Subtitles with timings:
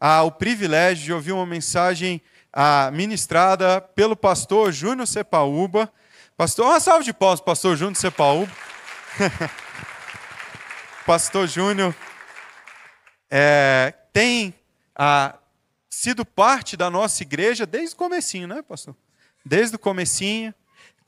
[0.00, 2.20] ah, o privilégio de ouvir uma mensagem
[2.52, 5.92] ah, ministrada pelo pastor Júnior Sepaúba.
[6.36, 8.52] Pastor, uma salva de palmas, pastor Júnior Sepaúba.
[11.06, 11.94] pastor Júnior
[13.30, 14.54] é, tem
[14.94, 15.36] ah,
[15.88, 18.94] sido parte da nossa igreja desde o comecinho, né, pastor?
[19.44, 20.54] Desde o comecinho,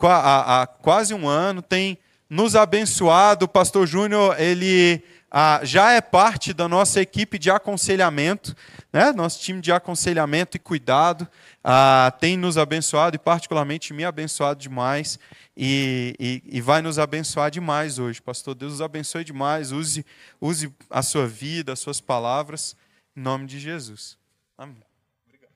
[0.01, 3.45] há, há quase um ano, tem nos abençoado.
[3.45, 8.57] O pastor Júnior, ele ah, já é parte da nossa equipe de aconselhamento,
[8.97, 9.13] né?
[9.13, 11.29] nosso time de aconselhamento e cuidado,
[11.63, 15.19] ah, tem nos abençoado e, particularmente, me abençoado demais
[15.55, 18.23] e, e, e, vai nos abençoar demais hoje.
[18.23, 20.07] Pastor, Deus os abençoe demais, use,
[20.41, 22.75] use a sua vida, as suas palavras,
[23.15, 24.17] em nome de Jesus.
[24.57, 24.83] Amém.
[25.27, 25.53] Obrigado.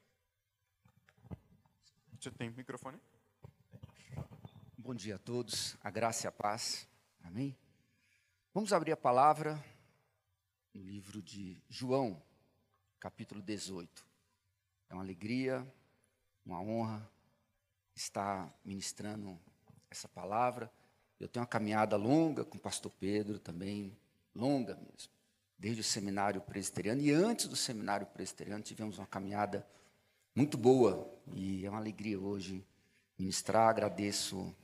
[2.20, 2.98] Você tem microfone?
[4.77, 6.86] Bom dia a todos, a graça e a paz.
[7.25, 7.56] Amém?
[8.52, 9.58] Vamos abrir a palavra
[10.75, 12.20] no livro de João,
[13.01, 14.05] capítulo 18.
[14.91, 15.67] É uma alegria,
[16.45, 17.11] uma honra
[17.95, 19.41] estar ministrando
[19.91, 20.70] essa palavra.
[21.19, 23.97] Eu tenho uma caminhada longa com o pastor Pedro também,
[24.34, 25.11] longa mesmo,
[25.59, 27.01] desde o seminário presbiteriano.
[27.01, 29.67] E antes do seminário presbiteriano, tivemos uma caminhada
[30.34, 31.11] muito boa.
[31.33, 32.65] E é uma alegria hoje
[33.19, 33.71] ministrar.
[33.71, 34.55] Agradeço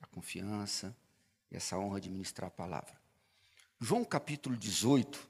[0.00, 0.96] a confiança
[1.50, 2.98] e essa honra de ministrar a palavra.
[3.80, 5.28] João capítulo 18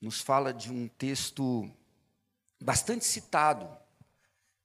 [0.00, 1.70] nos fala de um texto
[2.60, 3.68] bastante citado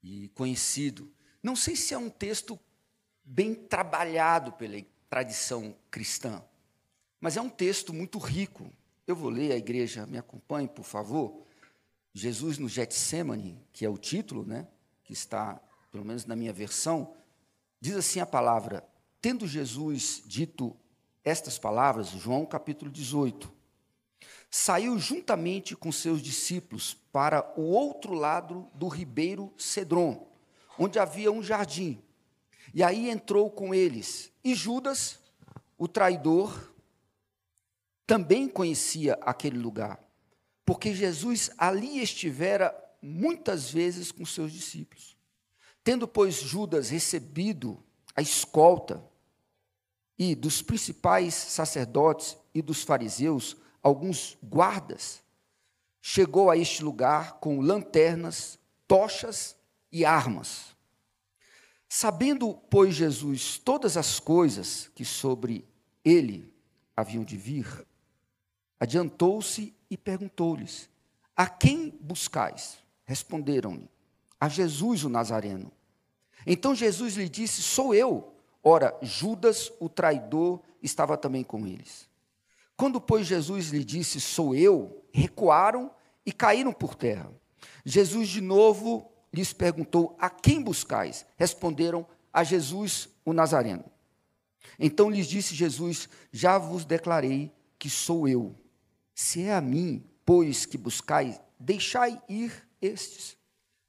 [0.03, 1.11] e conhecido.
[1.41, 2.59] Não sei se é um texto
[3.23, 6.43] bem trabalhado pela tradição cristã,
[7.19, 8.71] mas é um texto muito rico.
[9.07, 11.45] Eu vou ler, a igreja me acompanhe, por favor.
[12.13, 14.67] Jesus no Getsemane, que é o título, né,
[15.03, 15.61] que está,
[15.91, 17.15] pelo menos na minha versão,
[17.79, 18.87] diz assim a palavra:
[19.21, 20.75] Tendo Jesus dito
[21.23, 23.51] estas palavras, João capítulo 18.
[24.49, 30.27] Saiu juntamente com seus discípulos para o outro lado do ribeiro Cedron,
[30.77, 32.01] onde havia um jardim.
[32.73, 34.31] E aí entrou com eles.
[34.43, 35.19] E Judas,
[35.77, 36.73] o traidor,
[38.07, 39.99] também conhecia aquele lugar,
[40.63, 45.17] porque Jesus ali estivera muitas vezes com seus discípulos.
[45.83, 47.83] Tendo, pois, Judas recebido
[48.15, 49.03] a escolta,
[50.17, 55.23] e dos principais sacerdotes e dos fariseus, alguns guardas,
[56.01, 58.57] chegou a este lugar com lanternas,
[58.87, 59.55] tochas
[59.91, 60.75] e armas.
[61.87, 65.63] Sabendo, pois, Jesus todas as coisas que sobre
[66.03, 66.51] ele
[66.97, 67.85] haviam de vir,
[68.79, 70.89] adiantou-se e perguntou-lhes:
[71.35, 72.79] A quem buscais?
[73.03, 73.87] Responderam-lhe:
[74.39, 75.71] A Jesus o Nazareno.
[76.47, 78.33] Então Jesus lhe disse: Sou eu.
[78.63, 82.09] Ora, Judas, o traidor, estava também com eles.
[82.77, 85.91] Quando, pois, Jesus lhe disse, Sou eu, recuaram
[86.25, 87.31] e caíram por terra.
[87.85, 91.25] Jesus, de novo, lhes perguntou: A quem buscais?
[91.37, 93.85] Responderam: A Jesus, o Nazareno.
[94.79, 98.55] Então lhes disse Jesus: Já vos declarei que sou eu.
[99.13, 103.37] Se é a mim, pois, que buscais, deixai ir estes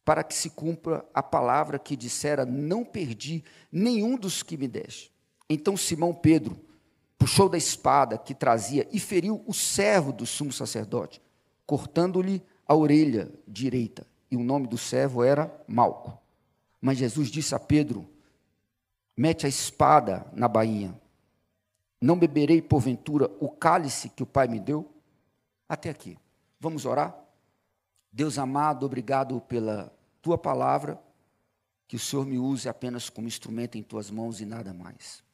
[0.04, 3.42] para que se cumpra a palavra que dissera: Não perdi
[3.72, 5.12] nenhum dos que me deste.
[5.48, 6.60] Então Simão Pedro
[7.18, 11.20] puxou da espada que trazia e feriu o servo do sumo sacerdote,
[11.66, 14.06] cortando-lhe a orelha direita.
[14.30, 16.18] E o nome do servo era Malco.
[16.80, 18.08] Mas Jesus disse a Pedro:
[19.16, 20.98] Mete a espada na bainha.
[22.00, 24.92] Não beberei, porventura, o cálice que o Pai me deu?
[25.68, 26.18] Até aqui.
[26.60, 27.16] Vamos orar?
[28.12, 29.92] Deus amado, obrigado pela
[30.22, 31.00] tua palavra,
[31.86, 35.25] que o Senhor me use apenas como instrumento em tuas mãos e nada mais.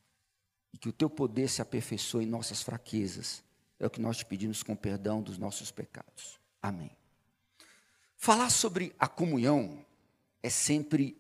[0.72, 3.42] E que o teu poder se aperfeiçoe em nossas fraquezas.
[3.78, 6.40] É o que nós te pedimos com perdão dos nossos pecados.
[6.62, 6.90] Amém.
[8.16, 9.84] Falar sobre a comunhão
[10.42, 11.16] é sempre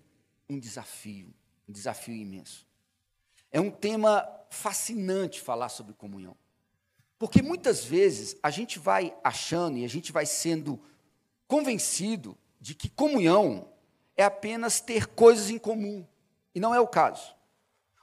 [0.48, 1.32] um desafio,
[1.68, 2.66] um desafio imenso.
[3.50, 6.36] É um tema fascinante falar sobre comunhão.
[7.18, 10.80] Porque muitas vezes a gente vai achando e a gente vai sendo
[11.46, 13.68] convencido de que comunhão
[14.16, 16.06] é apenas ter coisas em comum,
[16.54, 17.34] e não é o caso.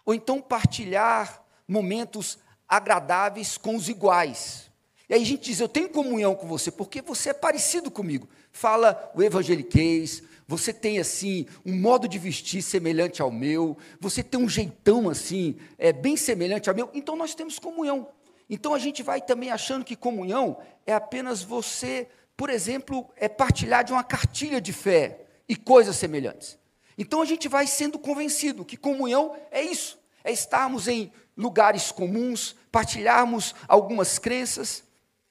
[0.05, 2.37] Ou então partilhar momentos
[2.67, 4.69] agradáveis com os iguais.
[5.09, 8.29] E aí a gente diz: Eu tenho comunhão com você, porque você é parecido comigo.
[8.51, 14.39] Fala o evangeliquez, você tem assim um modo de vestir semelhante ao meu, você tem
[14.39, 18.07] um jeitão assim, é bem semelhante ao meu, então nós temos comunhão.
[18.49, 23.83] Então a gente vai também achando que comunhão é apenas você, por exemplo, é partilhar
[23.83, 26.57] de uma cartilha de fé e coisas semelhantes.
[26.99, 32.57] Então a gente vai sendo convencido que comunhão é isso, é estarmos em lugares comuns,
[32.69, 34.83] partilharmos algumas crenças.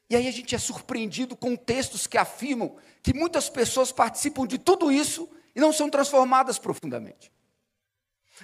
[0.09, 4.57] E aí a gente é surpreendido com textos que afirmam que muitas pessoas participam de
[4.57, 7.31] tudo isso e não são transformadas profundamente.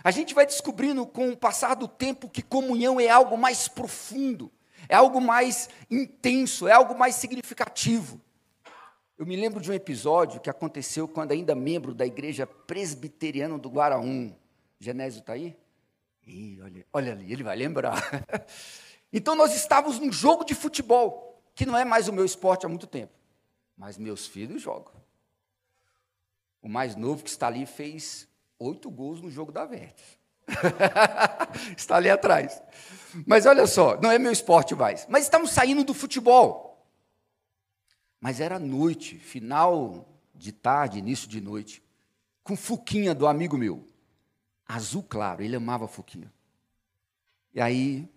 [0.03, 4.53] A gente vai descobrindo com o passar do tempo que comunhão é algo mais profundo,
[4.87, 8.21] é algo mais intenso, é algo mais significativo.
[9.17, 13.69] Eu me lembro de um episódio que aconteceu quando ainda membro da igreja presbiteriana do
[13.69, 14.35] Guaraum.
[14.81, 15.57] Genésio está aí?
[16.27, 18.03] Ih, olha, olha ali, ele vai lembrar.
[19.13, 22.69] então nós estávamos num jogo de futebol, que não é mais o meu esporte há
[22.69, 23.13] muito tempo,
[23.77, 24.93] mas meus filhos jogam.
[26.61, 28.27] O mais novo que está ali fez
[28.59, 30.19] oito gols no jogo da Vertes.
[31.77, 32.61] está ali atrás.
[33.27, 35.07] Mas olha só, não é meu esporte mais.
[35.09, 36.74] Mas estamos saindo do futebol.
[38.25, 41.83] Mas era noite, final de tarde, início de noite,
[42.43, 43.87] com Fuquinha do amigo meu.
[44.67, 46.33] Azul claro, ele amava Fuquinha.
[47.53, 48.09] E aí,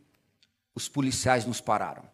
[0.73, 2.09] os policiais nos pararam.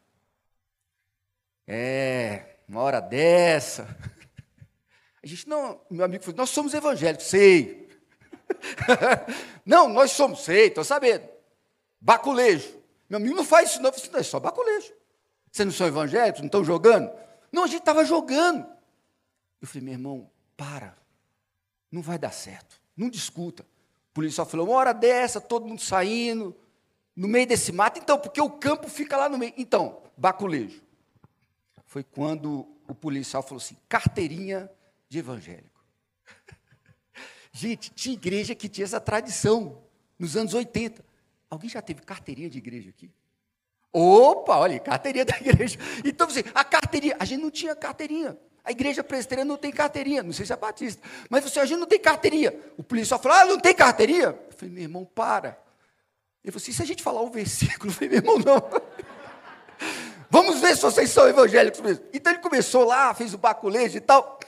[1.68, 3.84] É, uma hora dessa.
[5.22, 7.96] A gente, não, meu amigo falou, nós somos evangélicos, sei.
[9.64, 11.30] não, nós somos, sei, estou sabendo.
[12.02, 12.76] Baculejo.
[13.08, 13.92] Meu amigo não faz isso, não.
[14.12, 14.92] Não, é só baculejo.
[15.52, 17.22] Vocês não são evangélicos, não estão jogando?
[17.54, 18.66] Não, a gente estava jogando.
[19.62, 20.98] Eu falei, meu irmão, para.
[21.92, 22.82] Não vai dar certo.
[22.98, 23.64] Não discuta.
[24.10, 26.58] O policial falou, uma hora dessa, todo mundo saindo,
[27.16, 28.00] no meio desse mato.
[28.00, 29.54] Então, porque o campo fica lá no meio.
[29.56, 30.82] Então, baculejo.
[31.86, 34.68] Foi quando o policial falou assim, carteirinha
[35.08, 35.86] de evangélico.
[37.54, 39.84] Gente, tinha igreja que tinha essa tradição,
[40.18, 41.06] nos anos 80.
[41.52, 43.12] Alguém já teve carteirinha de igreja aqui?
[43.94, 45.78] Opa, olha, carteirinha da igreja.
[46.04, 48.36] Então, você, a carteirinha, a gente não tinha carteirinha.
[48.64, 51.02] A igreja presbiteriana não tem carteirinha, não sei se é batista.
[51.30, 52.54] Mas você, a gente não tem carteirinha.
[52.78, 54.40] O policial falou, ah, não tem carteirinha?
[54.50, 55.60] Eu falei, meu irmão, para.
[56.44, 58.82] Ele falou assim, se a gente falar o versículo, eu falei, meu irmão, não.
[60.30, 62.06] Vamos ver se vocês são evangélicos mesmo.
[62.12, 64.40] Então ele começou lá, fez o baculejo e tal.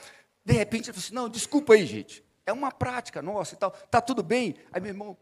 [0.44, 2.24] De repente ele falou assim, não, desculpa aí, gente.
[2.44, 3.70] É uma prática nossa e tal.
[3.70, 4.56] Tá tudo bem?
[4.72, 5.16] Aí meu irmão,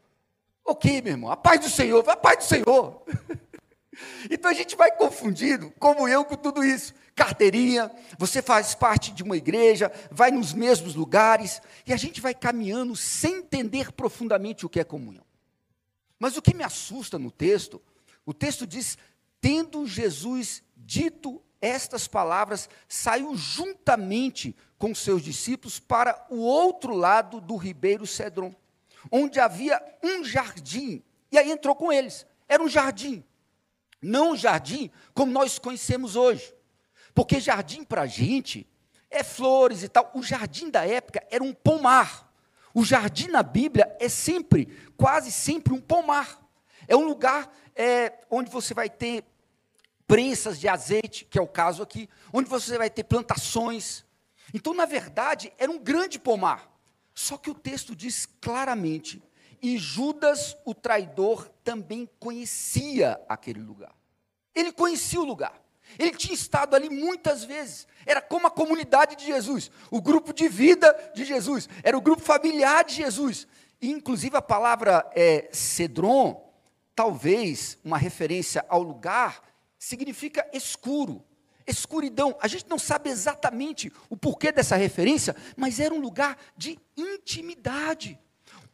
[0.65, 3.03] Ok, meu irmão, a paz do Senhor, a paz do Senhor.
[4.31, 6.95] então a gente vai confundindo comunhão com tudo isso.
[7.15, 12.35] Carteirinha, você faz parte de uma igreja, vai nos mesmos lugares, e a gente vai
[12.35, 15.25] caminhando sem entender profundamente o que é comunhão.
[16.19, 17.81] Mas o que me assusta no texto,
[18.27, 18.99] o texto diz:
[19.41, 27.57] tendo Jesus dito estas palavras, saiu juntamente com seus discípulos para o outro lado do
[27.57, 28.55] ribeiro Cedron
[29.11, 32.27] onde havia um jardim, e aí entrou com eles.
[32.49, 33.25] Era um jardim,
[34.05, 36.55] não um jardim como nós conhecemos hoje.
[37.15, 38.67] Porque jardim para a gente
[39.11, 40.11] é flores e tal.
[40.15, 42.33] O jardim da época era um pomar.
[42.75, 46.41] O jardim na Bíblia é sempre, quase sempre, um pomar.
[46.89, 49.25] É um lugar é, onde você vai ter
[50.07, 54.05] prensas de azeite, que é o caso aqui, onde você vai ter plantações.
[54.53, 56.71] Então, na verdade, era um grande pomar.
[57.15, 59.23] Só que o texto diz claramente:
[59.65, 63.97] e Judas, o traidor, também conhecia aquele lugar.
[64.55, 65.59] Ele conhecia o lugar.
[65.99, 67.89] Ele tinha estado ali muitas vezes.
[68.05, 72.21] Era como a comunidade de Jesus, o grupo de vida de Jesus, era o grupo
[72.21, 73.47] familiar de Jesus.
[73.81, 76.53] E, inclusive, a palavra é, Cedron,
[76.95, 79.43] talvez uma referência ao lugar,
[79.79, 81.25] significa escuro
[81.67, 82.37] escuridão.
[82.39, 88.21] A gente não sabe exatamente o porquê dessa referência, mas era um lugar de intimidade.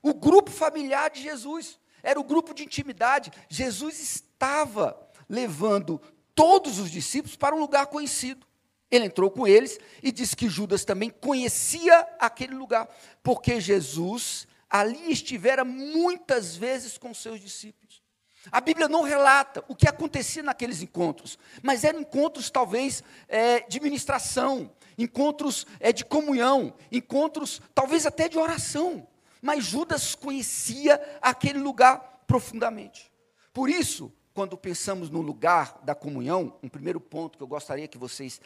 [0.03, 3.31] O grupo familiar de Jesus era o grupo de intimidade.
[3.49, 6.01] Jesus estava levando
[6.35, 8.47] todos os discípulos para um lugar conhecido.
[8.91, 12.89] Ele entrou com eles e disse que Judas também conhecia aquele lugar,
[13.23, 18.03] porque Jesus ali estivera muitas vezes com seus discípulos.
[18.51, 23.79] A Bíblia não relata o que acontecia naqueles encontros, mas eram encontros talvez é, de
[23.81, 29.07] ministração, encontros é, de comunhão, encontros talvez até de oração.
[29.41, 33.11] Mas Judas conhecia aquele lugar profundamente.
[33.53, 37.99] Por isso, quando pensamos no lugar da comunhão, um primeiro ponto que eu gostaria que
[37.99, 38.41] vocês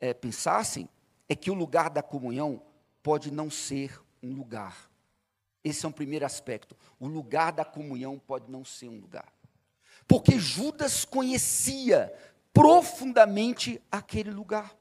[0.00, 0.88] é, pensassem
[1.28, 2.62] é que o lugar da comunhão
[3.02, 4.90] pode não ser um lugar.
[5.64, 6.76] Esse é um primeiro aspecto.
[6.98, 9.32] O lugar da comunhão pode não ser um lugar.
[10.06, 12.12] Porque Judas conhecia
[12.52, 14.76] profundamente aquele lugar.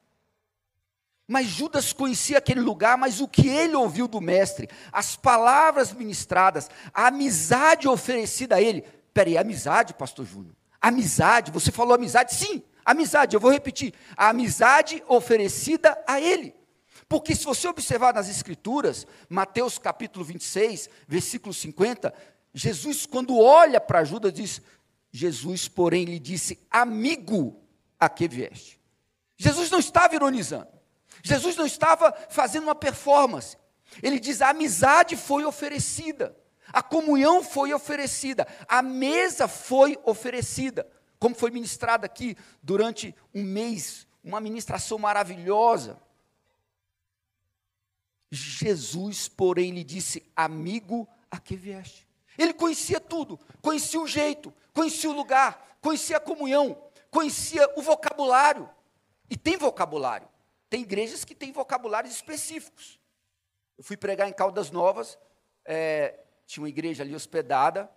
[1.32, 6.70] Mas Judas conhecia aquele lugar, mas o que ele ouviu do mestre, as palavras ministradas,
[6.94, 8.82] a amizade oferecida a ele.
[9.14, 10.54] Peraí, amizade, pastor Júnior?
[10.82, 12.36] Amizade, você falou amizade?
[12.36, 13.94] Sim, amizade, eu vou repetir.
[14.18, 16.54] A amizade oferecida a ele.
[17.08, 22.14] Porque se você observar nas Escrituras, Mateus capítulo 26, versículo 50,
[22.54, 24.62] Jesus, quando olha para Judas, diz:
[25.14, 27.58] Jesus, porém, lhe disse, amigo,
[27.98, 28.82] a que vieste?
[29.38, 30.81] Jesus não estava ironizando.
[31.24, 33.58] Jesus não estava fazendo uma performance.
[34.02, 36.36] Ele diz: a amizade foi oferecida,
[36.72, 44.08] a comunhão foi oferecida, a mesa foi oferecida, como foi ministrada aqui durante um mês,
[44.24, 46.00] uma ministração maravilhosa.
[48.32, 52.08] Jesus, porém, lhe disse: Amigo, a que vieste?
[52.38, 58.70] Ele conhecia tudo, conhecia o jeito, conhecia o lugar, conhecia a comunhão, conhecia o vocabulário.
[59.30, 60.28] E tem vocabulário.
[60.72, 62.98] Tem igrejas que têm vocabulários específicos.
[63.78, 65.20] Eu fui pregar em Caldas Novas,
[65.66, 67.92] é, tinha uma igreja ali hospedada.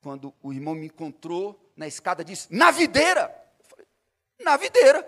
[0.00, 3.22] Quando o irmão me encontrou na escada, disse: Na videira!
[3.58, 3.86] Eu falei:
[4.38, 5.04] Na videira.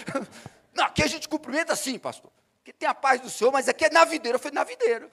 [0.72, 2.32] Não, aqui a gente cumprimenta assim, pastor.
[2.64, 4.36] Que tem a paz do Senhor, mas aqui é na videira.
[4.36, 5.10] Eu falei: Na videira.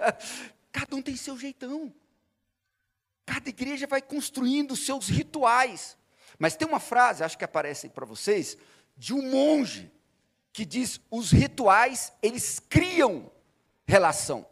[0.72, 1.94] Cada um tem seu jeitão.
[3.26, 5.98] Cada igreja vai construindo seus rituais.
[6.38, 8.56] Mas tem uma frase, acho que aparece para vocês,
[8.96, 9.92] de um monge,
[10.52, 13.30] que diz: os rituais, eles criam
[13.86, 14.46] relação.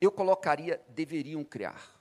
[0.00, 1.94] Eu colocaria, deveriam criar.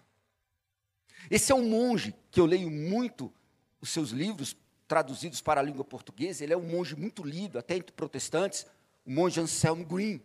[1.30, 3.34] Esse é um monge que eu leio muito
[3.82, 4.56] os seus livros
[4.88, 6.44] traduzidos para a língua portuguesa.
[6.44, 8.66] Ele é um monge muito lido, até entre protestantes,
[9.06, 10.22] o monge Anselm Green,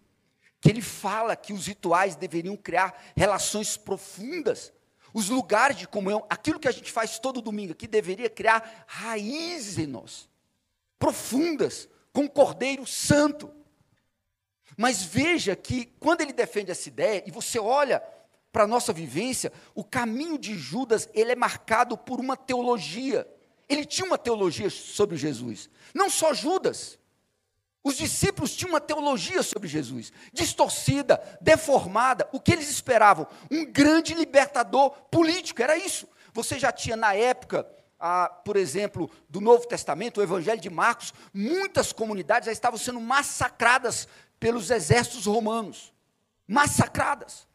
[0.60, 4.72] que ele fala que os rituais deveriam criar relações profundas
[5.12, 9.78] os lugares de comunhão, aquilo que a gente faz todo domingo aqui, deveria criar raízes
[9.78, 10.28] em nós,
[10.98, 13.50] profundas, com o Cordeiro Santo.
[14.76, 18.02] Mas veja que quando ele defende essa ideia, e você olha
[18.52, 23.28] para a nossa vivência, o caminho de Judas, ele é marcado por uma teologia.
[23.68, 25.70] Ele tinha uma teologia sobre Jesus.
[25.94, 26.98] Não só Judas,
[27.82, 32.28] os discípulos tinham uma teologia sobre Jesus, distorcida, deformada.
[32.32, 33.26] O que eles esperavam?
[33.50, 36.06] Um grande libertador político, era isso.
[36.32, 37.66] Você já tinha na época,
[38.00, 42.98] ah, por exemplo, do Novo Testamento, o Evangelho de Marcos, muitas comunidades já estavam sendo
[42.98, 45.92] massacradas pelos exércitos romanos.
[46.48, 47.46] Massacradas.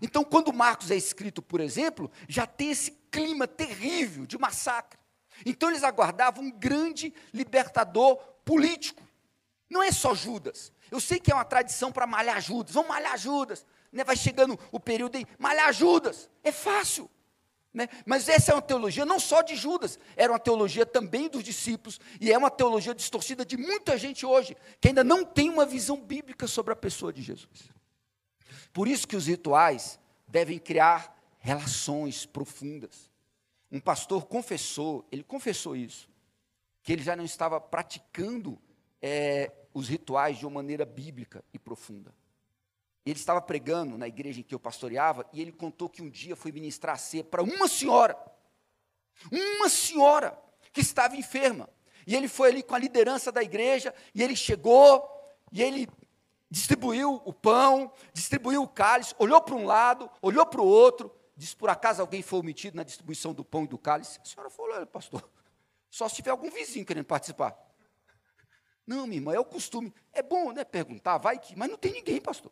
[0.00, 4.98] Então, quando Marcos é escrito, por exemplo, já tem esse clima terrível de massacre.
[5.44, 9.02] Então, eles aguardavam um grande libertador político.
[9.68, 10.72] Não é só Judas.
[10.90, 12.72] Eu sei que é uma tradição para malhar Judas.
[12.72, 13.66] Vamos malhar Judas.
[13.92, 14.04] Né?
[14.04, 16.30] Vai chegando o período de malhar Judas.
[16.42, 17.10] É fácil.
[17.72, 17.88] Né?
[18.04, 22.00] Mas essa é uma teologia não só de Judas, era uma teologia também dos discípulos,
[22.20, 26.00] e é uma teologia distorcida de muita gente hoje, que ainda não tem uma visão
[26.00, 27.70] bíblica sobre a pessoa de Jesus.
[28.72, 33.10] Por isso que os rituais devem criar relações profundas.
[33.70, 36.08] Um pastor confessou, ele confessou isso,
[36.82, 38.60] que ele já não estava praticando
[39.00, 42.12] é, os rituais de uma maneira bíblica e profunda.
[43.04, 46.36] Ele estava pregando na igreja em que eu pastoreava e ele contou que um dia
[46.36, 48.16] foi ministrar a ceia para uma senhora,
[49.30, 50.38] uma senhora
[50.72, 51.68] que estava enferma.
[52.06, 55.08] E ele foi ali com a liderança da igreja e ele chegou
[55.50, 55.88] e ele
[56.50, 61.56] distribuiu o pão, distribuiu o cálice, olhou para um lado, olhou para o outro, disse:
[61.56, 64.20] por acaso alguém foi omitido na distribuição do pão e do cálice?
[64.22, 65.28] A senhora falou: pastor,
[65.88, 67.56] só se tiver algum vizinho querendo participar.
[68.86, 69.94] Não, minha irmã, é o costume.
[70.12, 70.64] É bom, né?
[70.64, 71.56] Perguntar, vai que.
[71.56, 72.50] Mas não tem ninguém, pastor.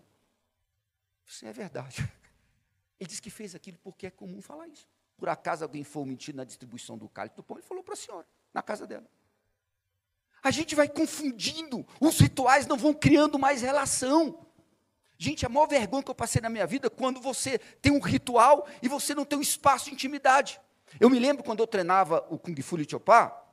[1.28, 2.10] Isso é verdade.
[2.98, 4.88] Ele disse que fez aquilo porque é comum falar isso.
[5.16, 7.58] Por acaso alguém foi omitido na distribuição do cálice do pão?
[7.58, 9.06] Ele falou para a senhora, na casa dela.
[10.42, 14.46] A gente vai confundindo, os rituais não vão criando mais relação.
[15.18, 18.00] Gente, a maior vergonha que eu passei na minha vida é quando você tem um
[18.00, 20.60] ritual e você não tem um espaço de intimidade.
[20.98, 23.44] Eu me lembro quando eu treinava o Kung Fu Chopá,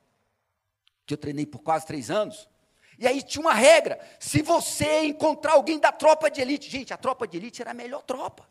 [1.05, 2.47] que eu treinei por quase três anos,
[2.97, 6.97] e aí tinha uma regra: se você encontrar alguém da tropa de elite, gente, a
[6.97, 8.47] tropa de elite era a melhor tropa.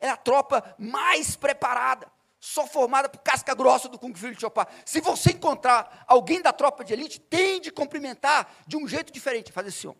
[0.00, 4.62] Era a tropa mais preparada, só formada por casca grossa do Kung Fu de Chopin.
[4.84, 9.52] Se você encontrar alguém da tropa de elite, tem de cumprimentar de um jeito diferente,
[9.52, 9.94] fazer assim, ó.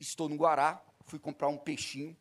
[0.00, 2.16] Estou no Guará, fui comprar um peixinho.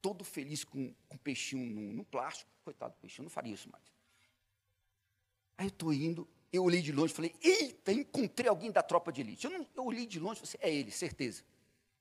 [0.00, 2.50] todo feliz com, um peixinho no, no plástico.
[2.64, 3.84] Coitado do peixinho, não faria isso mais.
[5.58, 9.12] Aí eu estou indo, eu olhei de longe e falei, eita, encontrei alguém da tropa
[9.12, 9.46] de elite.
[9.46, 11.42] Eu, não, eu olhei de longe e falei, é ele, certeza.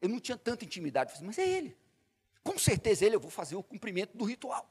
[0.01, 1.77] Eu não tinha tanta intimidade, falei, mas é ele.
[2.43, 4.69] Com certeza ele, eu vou fazer o cumprimento do ritual.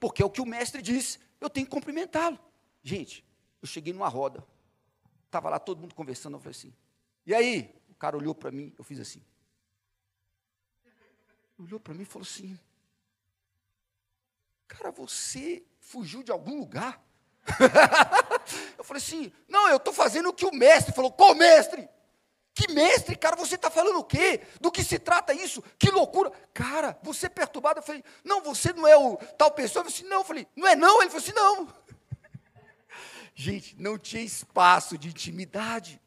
[0.00, 2.38] Porque é o que o mestre disse, eu tenho que cumprimentá-lo.
[2.82, 3.24] Gente,
[3.62, 4.44] eu cheguei numa roda,
[5.24, 6.74] estava lá todo mundo conversando, eu falei assim,
[7.24, 7.74] e aí?
[7.88, 9.22] O cara olhou para mim, eu fiz assim.
[11.58, 12.58] Olhou para mim e falou assim,
[14.68, 17.02] cara, você fugiu de algum lugar?
[18.86, 21.12] falei assim, não, eu estou fazendo o que o mestre falou.
[21.12, 21.88] Qual mestre?
[22.54, 24.40] Que mestre, cara, você está falando o quê?
[24.60, 25.62] Do que se trata isso?
[25.78, 26.30] Que loucura.
[26.54, 27.80] Cara, você é perturbado.
[27.80, 29.84] Eu falei, não, você não é o tal pessoa.
[29.84, 30.20] Eu falei assim, não.
[30.20, 31.02] Eu falei, não é não?
[31.02, 31.68] Ele falou assim, não.
[33.34, 36.00] Gente, não tinha espaço de intimidade.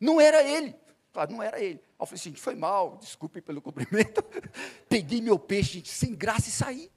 [0.00, 0.74] Não era ele.
[1.12, 1.80] Claro, não era ele.
[1.98, 4.22] Eu falei assim, foi mal, desculpe pelo cumprimento.
[4.88, 6.92] Peguei meu peixe, gente, sem graça e saí.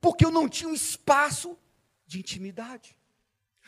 [0.00, 1.58] Porque eu não tinha um espaço
[2.06, 2.97] de intimidade.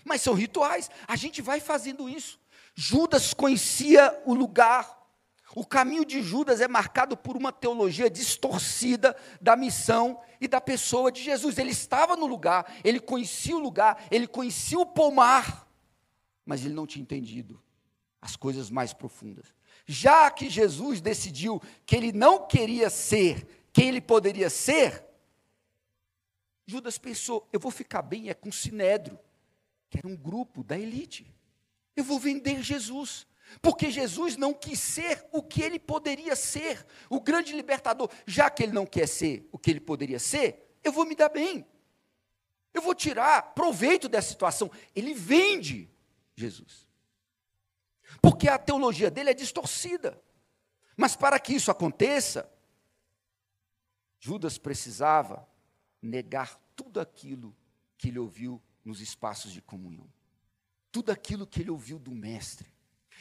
[0.04, 2.38] Mas são rituais, a gente vai fazendo isso.
[2.75, 4.99] Judas conhecia o lugar.
[5.54, 11.11] O caminho de Judas é marcado por uma teologia distorcida da missão e da pessoa
[11.11, 11.59] de Jesus.
[11.59, 15.69] Ele estava no lugar, ele conhecia o lugar, ele conhecia o pomar,
[16.45, 17.61] mas ele não tinha entendido
[18.23, 19.47] as coisas mais profundas.
[19.87, 25.04] Já que Jesus decidiu que ele não queria ser quem ele poderia ser,
[26.66, 29.19] Judas pensou: eu vou ficar bem é com Sinédrio,
[29.91, 31.35] que era um grupo da elite.
[31.97, 33.27] Eu vou vender Jesus.
[33.61, 38.09] Porque Jesus não quis ser o que ele poderia ser, o grande libertador.
[38.25, 41.29] Já que ele não quer ser o que ele poderia ser, eu vou me dar
[41.29, 41.67] bem.
[42.73, 44.71] Eu vou tirar proveito dessa situação.
[44.95, 45.91] Ele vende
[46.37, 46.87] Jesus.
[48.23, 50.23] Porque a teologia dele é distorcida.
[50.97, 52.49] Mas para que isso aconteça,
[54.21, 55.49] Judas precisava
[56.01, 57.57] negar tudo aquilo
[57.99, 60.07] que ele ouviu nos espaços de comunhão.
[60.91, 62.69] Tudo aquilo que ele ouviu do Mestre.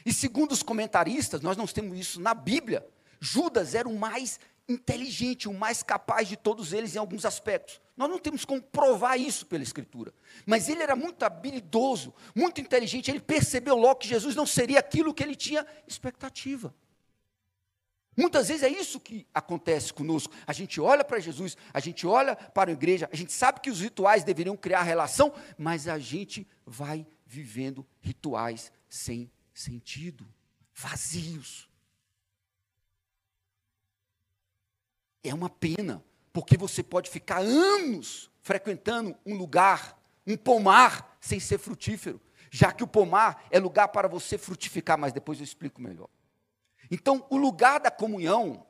[0.06, 2.86] E segundo os comentaristas, nós não temos isso na Bíblia.
[3.20, 7.79] Judas era o mais inteligente, o mais capaz de todos eles em alguns aspectos.
[7.96, 10.14] Nós não temos como provar isso pela Escritura.
[10.46, 13.12] Mas ele era muito habilidoso, muito inteligente.
[13.12, 16.74] Ele percebeu logo que Jesus não seria aquilo que ele tinha expectativa.
[18.20, 20.34] Muitas vezes é isso que acontece conosco.
[20.46, 23.70] A gente olha para Jesus, a gente olha para a igreja, a gente sabe que
[23.70, 30.27] os rituais deveriam criar relação, mas a gente vai vivendo rituais sem sentido,
[30.75, 31.70] vazios.
[35.24, 36.03] É uma pena,
[36.34, 42.20] porque você pode ficar anos frequentando um lugar, um pomar, sem ser frutífero,
[42.51, 46.10] já que o pomar é lugar para você frutificar, mas depois eu explico melhor.
[46.90, 48.66] Então, o lugar da comunhão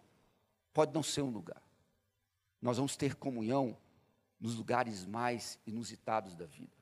[0.74, 1.62] pode não ser um lugar.
[2.62, 3.78] Nós vamos ter comunhão
[4.40, 6.78] nos lugares mais inusitados da vida.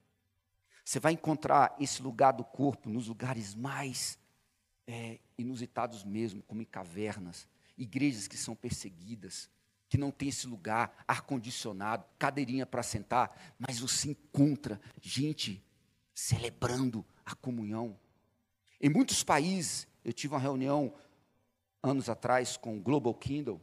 [0.84, 4.18] Você vai encontrar esse lugar do corpo nos lugares mais
[4.88, 7.48] é, inusitados mesmo, como em cavernas,
[7.78, 9.50] igrejas que são perseguidas,
[9.90, 15.64] que não tem esse lugar, ar-condicionado, cadeirinha para sentar, mas você encontra gente
[16.14, 17.98] celebrando a comunhão.
[18.80, 20.94] Em muitos países, eu tive uma reunião
[21.84, 23.62] anos atrás com o Global Kindle,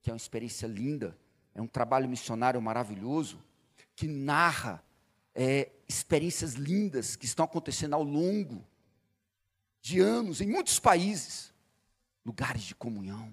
[0.00, 1.16] que é uma experiência linda,
[1.54, 3.42] é um trabalho missionário maravilhoso,
[3.94, 4.82] que narra
[5.34, 8.64] é, experiências lindas que estão acontecendo ao longo
[9.82, 11.52] de anos em muitos países,
[12.24, 13.32] lugares de comunhão.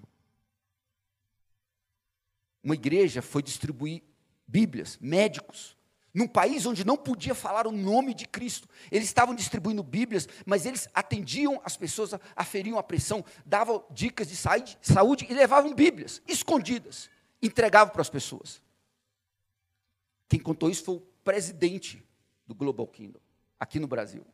[2.62, 4.02] Uma igreja foi distribuir
[4.46, 5.76] Bíblias, médicos,
[6.12, 8.68] num país onde não podia falar o nome de Cristo.
[8.90, 14.36] Eles estavam distribuindo Bíblias, mas eles atendiam as pessoas, aferiam a pressão, davam dicas de
[14.36, 17.10] saúde e levavam Bíblias escondidas,
[17.42, 18.62] entregavam para as pessoas.
[20.28, 22.02] Quem contou isso foi o presidente
[22.46, 23.20] do Global Kingdom,
[23.58, 24.26] aqui no Brasil.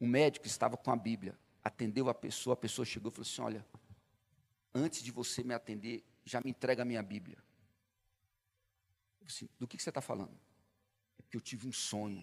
[0.00, 3.42] Um médico estava com a Bíblia, atendeu a pessoa, a pessoa chegou e falou assim:
[3.42, 3.66] Olha,
[4.74, 7.38] antes de você me atender, já me entrega a minha Bíblia.
[9.26, 10.38] Assim, do que, você está falando?
[11.32, 12.22] que eu tive um sonho.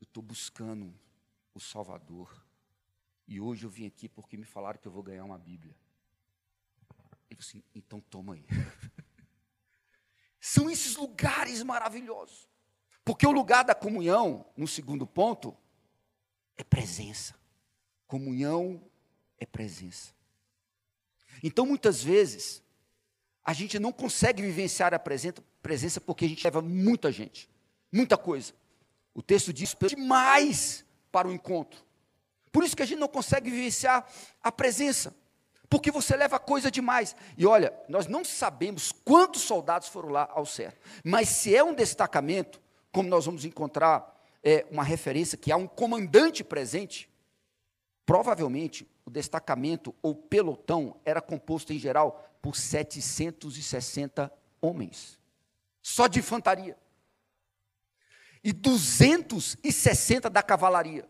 [0.00, 0.98] Eu estou buscando
[1.52, 2.42] o Salvador.
[3.28, 5.76] E hoje eu vim aqui porque me falaram que eu vou ganhar uma Bíblia.
[7.28, 8.46] Ele assim, então toma aí.
[10.40, 12.48] São esses lugares maravilhosos.
[13.04, 15.54] Porque o lugar da comunhão, no segundo ponto,
[16.56, 17.38] é presença.
[18.06, 18.90] Comunhão
[19.36, 20.14] é presença.
[21.42, 22.62] Então, muitas vezes,
[23.44, 27.48] a gente não consegue vivenciar a presença, porque a gente leva muita gente,
[27.92, 28.52] muita coisa.
[29.14, 31.80] O texto diz demais para o encontro.
[32.52, 34.06] Por isso que a gente não consegue vivenciar
[34.42, 35.14] a presença.
[35.68, 37.14] porque você leva coisa demais.
[37.38, 41.72] E olha, nós não sabemos quantos soldados foram lá ao certo, mas se é um
[41.72, 47.08] destacamento, como nós vamos encontrar é, uma referência que há um comandante presente,
[48.04, 55.18] provavelmente o destacamento ou pelotão era composto em geral por 760 homens,
[55.82, 56.76] só de infantaria,
[58.42, 61.08] e 260 da cavalaria.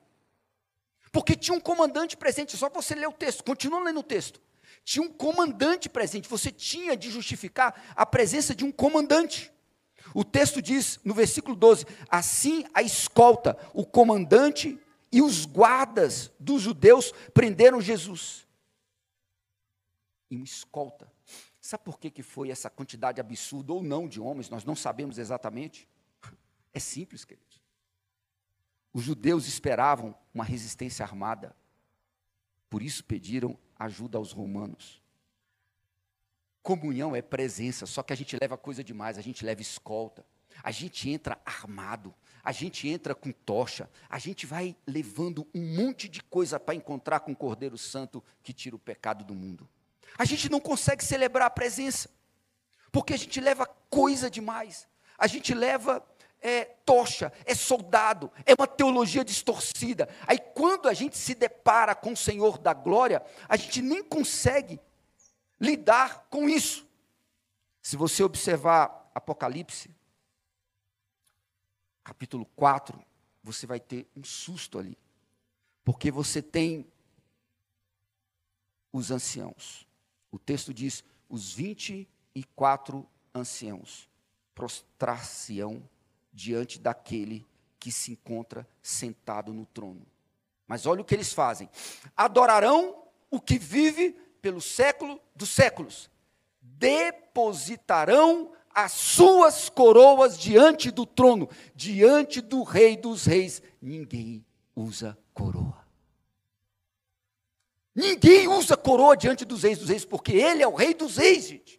[1.13, 4.41] Porque tinha um comandante presente, só você ler o texto, continua lendo o texto.
[4.85, 9.53] Tinha um comandante presente, você tinha de justificar a presença de um comandante.
[10.15, 14.79] O texto diz no versículo 12: Assim a escolta, o comandante
[15.13, 18.47] e os guardas dos judeus prenderam Jesus.
[20.31, 21.11] E uma escolta.
[21.61, 24.49] Sabe por que, que foi essa quantidade absurda ou não de homens?
[24.49, 25.87] Nós não sabemos exatamente.
[26.73, 27.61] É simples, queridos.
[28.93, 31.55] Os judeus esperavam uma resistência armada.
[32.69, 35.03] Por isso pediram ajuda aos romanos.
[36.63, 40.25] Comunhão é presença, só que a gente leva coisa demais, a gente leva escolta.
[40.63, 46.09] A gente entra armado, a gente entra com tocha, a gente vai levando um monte
[46.09, 49.69] de coisa para encontrar com o Cordeiro Santo que tira o pecado do mundo.
[50.19, 52.11] A gente não consegue celebrar a presença,
[52.93, 54.89] porque a gente leva coisa demais.
[55.19, 56.05] A gente leva
[56.41, 60.09] é, tocha, é soldado, é uma teologia distorcida.
[60.27, 64.81] Aí quando a gente se depara com o Senhor da glória, a gente nem consegue
[65.61, 66.87] lidar com isso.
[67.83, 69.91] Se você observar Apocalipse,
[72.03, 72.99] capítulo 4,
[73.43, 74.97] você vai ter um susto ali.
[75.85, 76.87] Porque você tem
[78.93, 79.87] os anciãos.
[80.31, 84.09] O texto diz: os 24 anciãos
[84.55, 85.83] prostrar-se-ão
[86.33, 87.47] diante daquele
[87.79, 90.07] que se encontra sentado no trono.
[90.67, 91.69] Mas olha o que eles fazem:
[92.17, 94.13] adorarão o que vive
[94.43, 96.11] pelo século dos séculos,
[96.61, 103.63] depositarão as suas coroas diante do trono, diante do Rei dos Reis.
[103.81, 105.80] Ninguém usa coroa.
[108.01, 111.47] Ninguém usa coroa diante dos Reis dos Reis, porque Ele é o Rei dos Reis,
[111.47, 111.79] gente.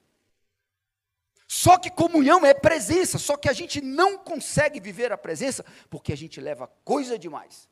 [1.47, 6.13] Só que comunhão é presença, só que a gente não consegue viver a presença porque
[6.13, 7.67] a gente leva coisa demais.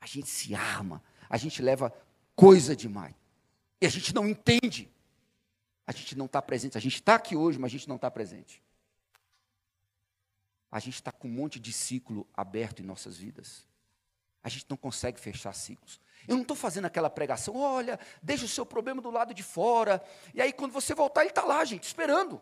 [0.00, 1.94] A gente se arma, a gente leva
[2.34, 3.14] coisa demais.
[3.80, 4.90] E a gente não entende.
[5.86, 6.76] A gente não está presente.
[6.76, 8.60] A gente está aqui hoje, mas a gente não está presente.
[10.70, 13.64] A gente está com um monte de ciclo aberto em nossas vidas.
[14.42, 16.00] A gente não consegue fechar ciclos.
[16.28, 20.02] Eu não estou fazendo aquela pregação, olha, deixa o seu problema do lado de fora.
[20.34, 22.40] E aí, quando você voltar, ele está lá, gente, esperando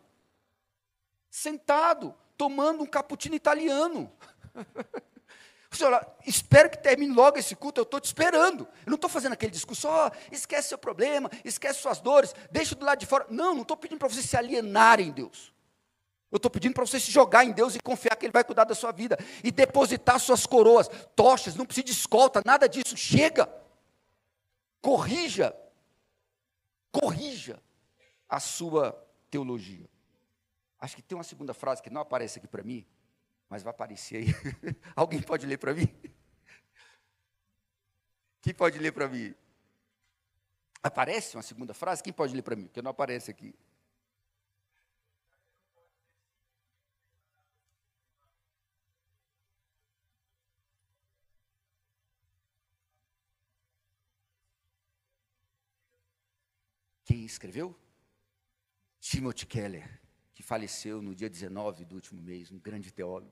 [1.31, 4.12] sentado, tomando um cappuccino italiano.
[5.71, 8.66] Senhora, espero que termine logo esse culto, eu estou te esperando.
[8.85, 12.85] Eu não estou fazendo aquele discurso, oh, esquece seu problema, esquece suas dores, deixa do
[12.85, 13.27] lado de fora.
[13.31, 15.55] Não, não estou pedindo para você se alienar em Deus.
[16.33, 18.64] Eu estou pedindo para você se jogar em Deus e confiar que Ele vai cuidar
[18.64, 19.16] da sua vida.
[19.45, 22.97] E depositar suas coroas, tochas, não precisa de escolta, nada disso.
[22.97, 23.49] Chega.
[24.81, 25.55] Corrija.
[26.90, 27.62] Corrija
[28.29, 28.93] a sua
[29.31, 29.88] teologia.
[30.79, 32.87] Acho que tem uma segunda frase que não aparece aqui para mim,
[33.49, 34.27] mas vai aparecer aí.
[34.97, 35.88] Alguém pode ler para mim?
[38.40, 39.35] Quem pode ler para mim?
[40.83, 42.03] Aparece uma segunda frase?
[42.03, 42.64] Quem pode ler para mim?
[42.64, 43.55] Porque não aparece aqui.
[57.31, 57.79] Escreveu?
[59.01, 60.01] Timothy Keller
[60.40, 63.31] que faleceu no dia 19 do último mês, um grande teólogo.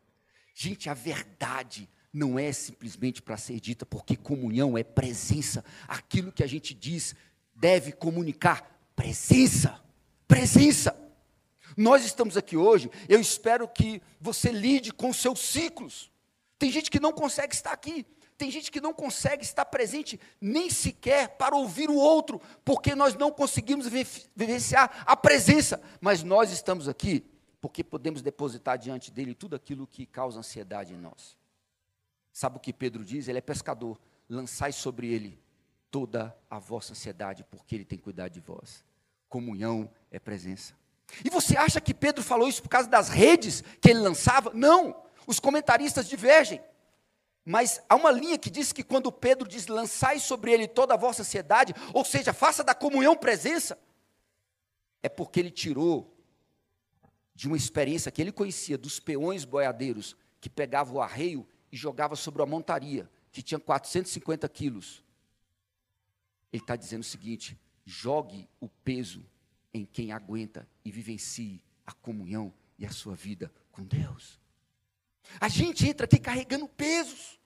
[0.54, 5.64] Gente, a verdade não é simplesmente para ser dita, porque comunhão é presença.
[5.86, 7.14] Aquilo que a gente diz
[7.54, 9.82] deve comunicar presença.
[10.26, 10.94] Presença.
[11.74, 16.10] Nós estamos aqui hoje, eu espero que você lide com seus ciclos.
[16.58, 18.04] Tem gente que não consegue estar aqui,
[18.38, 23.16] tem gente que não consegue estar presente nem sequer para ouvir o outro, porque nós
[23.16, 27.26] não conseguimos vivenciar a presença, mas nós estamos aqui
[27.60, 31.36] porque podemos depositar diante dele tudo aquilo que causa ansiedade em nós.
[32.32, 33.26] Sabe o que Pedro diz?
[33.26, 33.98] Ele é pescador.
[34.28, 35.40] Lançai sobre ele
[35.90, 38.84] toda a vossa ansiedade, porque ele tem cuidado de vós.
[39.28, 40.74] Comunhão é presença.
[41.24, 44.52] E você acha que Pedro falou isso por causa das redes que ele lançava?
[44.54, 45.02] Não.
[45.26, 46.60] Os comentaristas divergem.
[47.48, 50.98] Mas há uma linha que diz que quando Pedro diz lançai sobre ele toda a
[50.98, 53.78] vossa ansiedade, ou seja, faça da comunhão presença,
[55.02, 56.14] é porque ele tirou
[57.34, 62.14] de uma experiência que ele conhecia dos peões boiadeiros que pegavam o arreio e jogava
[62.16, 65.02] sobre a montaria, que tinha 450 quilos.
[66.52, 69.24] Ele está dizendo o seguinte: Jogue o peso
[69.72, 74.38] em quem aguenta e vivencie a comunhão e a sua vida com Deus.
[75.40, 77.37] A gente entra aqui carregando pesos.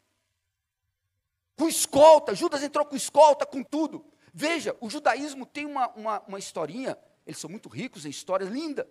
[1.62, 4.04] Com escolta, Judas entrou com escolta, com tudo.
[4.34, 8.84] Veja, o judaísmo tem uma, uma, uma historinha, eles são muito ricos em histórias linda.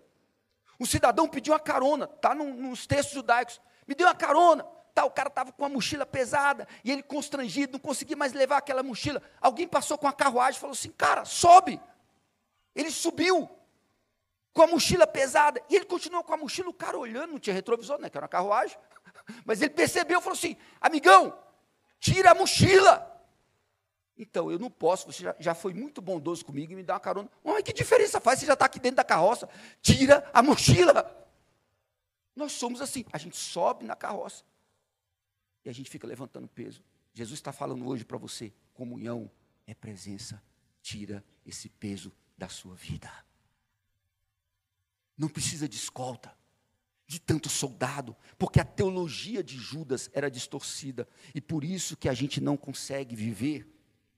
[0.80, 4.64] Um cidadão pediu uma carona, está nos textos judaicos, me deu uma carona.
[4.94, 8.56] Tá, o cara estava com uma mochila pesada e ele constrangido, não conseguia mais levar
[8.56, 9.20] aquela mochila.
[9.38, 11.78] Alguém passou com a carruagem e falou assim: Cara, sobe.
[12.74, 13.50] Ele subiu
[14.54, 16.70] com a mochila pesada e ele continuou com a mochila.
[16.70, 18.08] O cara olhando, não tinha retrovisor, né?
[18.08, 18.78] Que era uma carruagem.
[19.44, 21.38] Mas ele percebeu e falou assim: Amigão,
[22.02, 23.08] tira a mochila.
[24.18, 27.00] Então, eu não posso, você já, já, foi muito bondoso comigo e me dá uma
[27.00, 27.30] carona.
[27.42, 28.40] Mas que diferença faz?
[28.40, 29.48] Você já está aqui dentro da carroça.
[29.80, 31.16] Tira a mochila.
[32.34, 34.44] Nós somos assim, a gente sobe na carroça
[35.64, 36.82] e a gente fica levantando peso.
[37.14, 39.30] Jesus está falando hoje para você: comunhão
[39.66, 40.42] é presença,
[40.82, 43.10] tira esse peso da sua vida.
[45.16, 46.34] Não precisa de escolta,
[47.06, 52.14] de tanto soldado, porque a teologia de Judas era distorcida e por isso que a
[52.14, 53.68] gente não consegue viver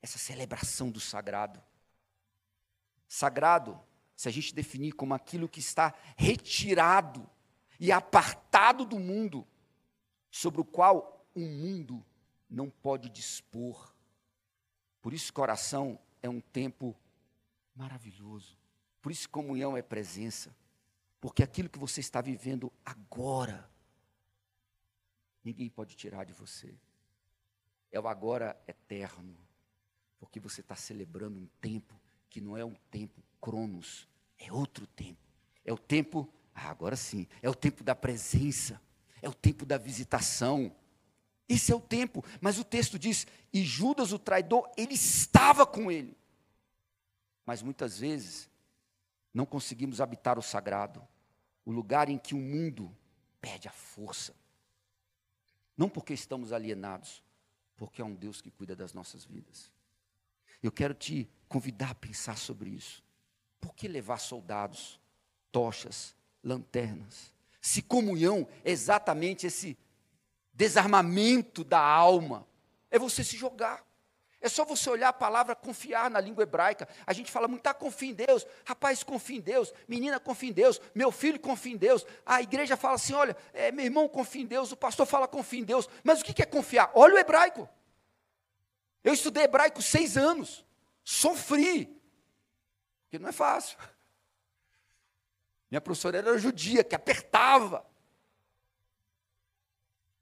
[0.00, 1.62] essa celebração do sagrado.
[3.08, 3.80] Sagrado,
[4.14, 7.28] se a gente definir como aquilo que está retirado
[7.80, 9.46] e apartado do mundo,
[10.30, 12.04] sobre o qual o mundo
[12.48, 13.94] não pode dispor.
[15.00, 16.96] Por isso, coração é um tempo
[17.74, 18.58] maravilhoso.
[19.00, 20.54] Por isso, comunhão é presença.
[21.24, 23.66] Porque aquilo que você está vivendo agora,
[25.42, 26.74] ninguém pode tirar de você.
[27.90, 29.34] É o agora eterno.
[30.18, 34.06] Porque você está celebrando um tempo que não é um tempo cronos,
[34.36, 35.26] é outro tempo.
[35.64, 38.78] É o tempo, ah, agora sim, é o tempo da presença,
[39.22, 40.76] é o tempo da visitação,
[41.48, 42.22] esse é o tempo.
[42.38, 46.18] Mas o texto diz: e Judas, o traidor, ele estava com ele.
[47.46, 48.50] Mas muitas vezes
[49.32, 51.02] não conseguimos habitar o sagrado,
[51.64, 52.94] o lugar em que o mundo
[53.40, 54.34] perde a força.
[55.76, 57.22] Não porque estamos alienados,
[57.76, 59.72] porque é um Deus que cuida das nossas vidas.
[60.62, 63.02] Eu quero te convidar a pensar sobre isso.
[63.60, 65.00] Por que levar soldados,
[65.50, 67.32] tochas, lanternas?
[67.60, 69.76] Se comunhão é exatamente esse
[70.52, 72.46] desarmamento da alma,
[72.90, 73.84] é você se jogar.
[74.44, 76.86] É só você olhar a palavra confiar na língua hebraica.
[77.06, 78.46] A gente fala muito, ah, confia em Deus.
[78.66, 79.72] Rapaz, confia em Deus.
[79.88, 80.78] Menina, confia em Deus.
[80.94, 82.04] Meu filho, confia em Deus.
[82.26, 84.70] A igreja fala assim, olha, é, meu irmão, confia em Deus.
[84.70, 85.88] O pastor fala, confia em Deus.
[86.02, 86.92] Mas o que é confiar?
[86.94, 87.66] Olha o hebraico.
[89.02, 90.62] Eu estudei hebraico seis anos.
[91.02, 91.86] Sofri.
[93.04, 93.78] Porque não é fácil.
[95.70, 97.86] Minha professora era judia, que apertava.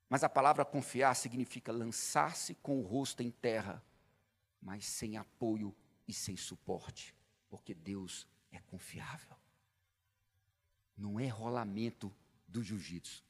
[0.09, 3.83] Mas a palavra confiar significa lançar-se com o rosto em terra,
[4.62, 5.75] mas sem apoio
[6.07, 7.14] e sem suporte,
[7.51, 9.37] porque Deus é confiável.
[10.96, 12.14] Não é rolamento
[12.46, 13.25] do jiu-jitsu.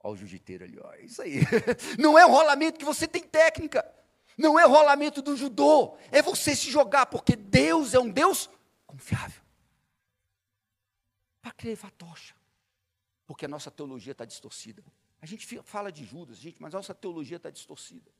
[0.00, 1.40] Olha o jiu-jiteiro ali, ó, é isso aí.
[1.98, 3.84] Não é rolamento que você tem técnica.
[4.36, 5.98] Não é rolamento do judô.
[6.12, 8.48] É você se jogar, porque Deus é um Deus
[8.86, 9.42] confiável.
[11.42, 12.36] Para que levar tocha?
[13.26, 14.84] Porque a nossa teologia está distorcida.
[15.20, 18.10] A gente fala de Judas, gente, mas a nossa teologia está distorcida.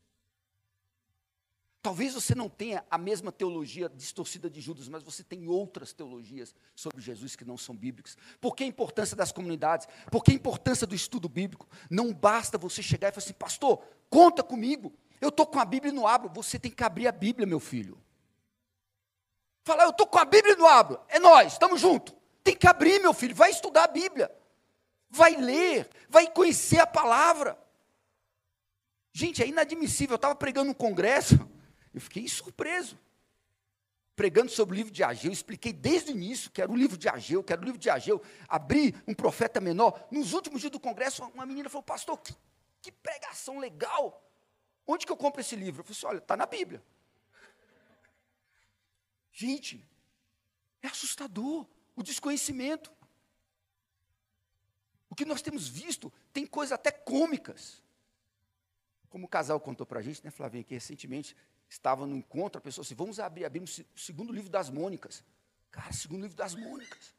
[1.81, 6.55] Talvez você não tenha a mesma teologia distorcida de Judas, mas você tem outras teologias
[6.75, 8.17] sobre Jesus que não são bíblicas.
[8.41, 9.87] Por que a importância das comunidades?
[10.11, 11.69] Por que a importância do estudo bíblico?
[11.89, 14.93] Não basta você chegar e falar assim, pastor, conta comigo.
[15.21, 16.31] Eu estou com a Bíblia e não abro.
[16.35, 17.99] Você tem que abrir a Bíblia, meu filho.
[19.65, 21.01] Falar, eu estou com a Bíblia e não abro.
[21.09, 22.15] É nós, estamos juntos.
[22.43, 23.35] Tem que abrir, meu filho.
[23.35, 24.31] Vai estudar a Bíblia
[25.11, 27.59] vai ler, vai conhecer a palavra.
[29.13, 30.15] Gente, é inadmissível.
[30.15, 31.49] Eu estava pregando um congresso,
[31.93, 32.99] eu fiquei surpreso.
[34.15, 37.09] Pregando sobre o livro de Ageu, expliquei desde o início que era o livro de
[37.09, 38.21] Ageu, que era o livro de Ageu.
[38.49, 40.09] Abri um profeta menor.
[40.11, 42.35] Nos últimos dias do congresso, uma menina falou: Pastor, que,
[42.83, 44.25] que pregação legal.
[44.85, 45.83] Onde que eu compro esse livro?
[45.83, 46.83] Eu falei assim: Olha, está na Bíblia.
[49.31, 49.87] Gente,
[50.83, 52.91] é assustador o desconhecimento
[55.19, 57.83] que nós temos visto tem coisas até cômicas.
[59.09, 61.37] Como o casal contou para a gente, né, Flavinha, que recentemente
[61.69, 65.25] estava no encontro, a pessoa assim, vamos abrir, abrir o segundo livro das Mônicas.
[65.71, 67.15] Cara, segundo livro das Mônicas.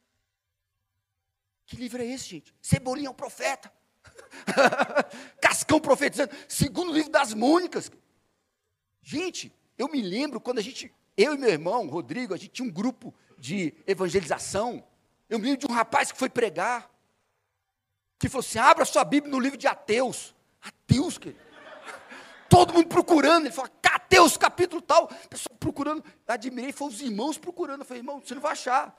[1.65, 2.53] Que livro é esse, gente?
[2.61, 3.71] Cebolinha é um profeta.
[5.39, 6.33] Cascão profetizando.
[6.47, 7.91] Segundo livro das Mônicas.
[9.01, 12.67] Gente, eu me lembro quando a gente, eu e meu irmão, Rodrigo, a gente tinha
[12.67, 14.83] um grupo de evangelização.
[15.29, 16.89] Eu me lembro de um rapaz que foi pregar
[18.19, 20.35] que falou assim: abra sua Bíblia no livro de Ateus.
[20.61, 21.39] Ateus, querido.
[22.49, 23.45] Todo mundo procurando.
[23.45, 23.71] Ele falou:
[24.09, 25.07] Mateus capítulo tal.
[25.29, 27.81] Pessoal procurando, admirei, foi os irmãos procurando.
[27.81, 28.97] Eu falei, irmão, você não vai achar.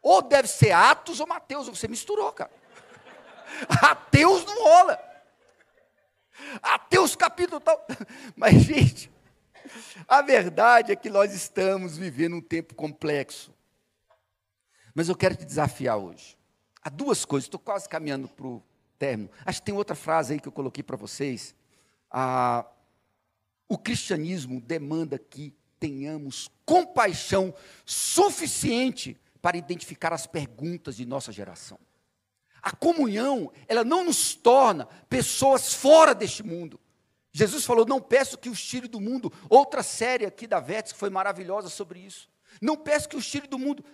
[0.00, 2.50] Ou deve ser Atos ou Mateus, você misturou, cara.
[3.68, 4.98] Ateus não rola.
[6.62, 7.86] Ateus capítulo tal.
[8.34, 9.12] Mas, gente,
[10.08, 13.54] a verdade é que nós estamos vivendo um tempo complexo.
[14.94, 16.34] Mas eu quero te desafiar hoje.
[16.82, 18.62] Há duas coisas, estou quase caminhando para o
[18.98, 19.28] término.
[19.44, 21.54] Acho que tem outra frase aí que eu coloquei para vocês.
[22.10, 22.64] Ah,
[23.68, 31.78] o cristianismo demanda que tenhamos compaixão suficiente para identificar as perguntas de nossa geração.
[32.62, 36.80] A comunhão, ela não nos torna pessoas fora deste mundo.
[37.30, 39.32] Jesus falou: Não peço que os tire do mundo.
[39.48, 42.28] Outra série aqui da Vets foi maravilhosa sobre isso.
[42.60, 43.84] Não peço que os tire do mundo.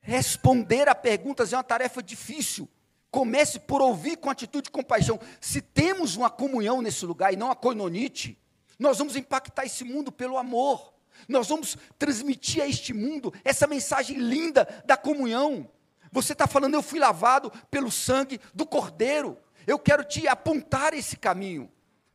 [0.00, 2.68] Responder a perguntas é uma tarefa difícil.
[3.10, 5.20] Comece por ouvir com atitude de compaixão.
[5.40, 8.38] Se temos uma comunhão nesse lugar e não a coinonite,
[8.78, 10.92] nós vamos impactar esse mundo pelo amor.
[11.28, 15.68] Nós vamos transmitir a este mundo essa mensagem linda da comunhão.
[16.12, 19.38] Você está falando, eu fui lavado pelo sangue do Cordeiro.
[19.66, 21.70] Eu quero te apontar esse caminho.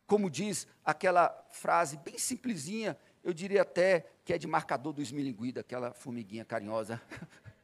[0.08, 5.60] Como diz aquela frase bem simplesinha, eu diria até que é de marcador do esmilinguido,
[5.60, 7.02] aquela formiguinha carinhosa,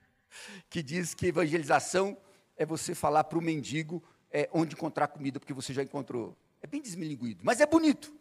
[0.69, 2.17] que diz que evangelização
[2.55, 6.35] é você falar para o mendigo é, onde encontrar comida, porque você já encontrou.
[6.61, 8.16] É bem desmilinguido, mas é bonito.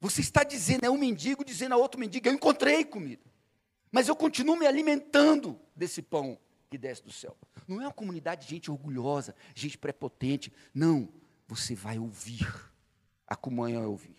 [0.00, 3.22] Você está dizendo, é um mendigo dizendo a outro mendigo, eu encontrei comida.
[3.90, 7.36] Mas eu continuo me alimentando desse pão que desce do céu.
[7.66, 10.52] Não é uma comunidade de gente orgulhosa, gente prepotente.
[10.74, 11.08] Não,
[11.46, 12.46] você vai ouvir.
[13.26, 14.16] A comunhão é ouvir.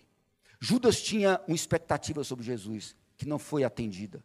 [0.60, 4.22] Judas tinha uma expectativa sobre Jesus que não foi atendida.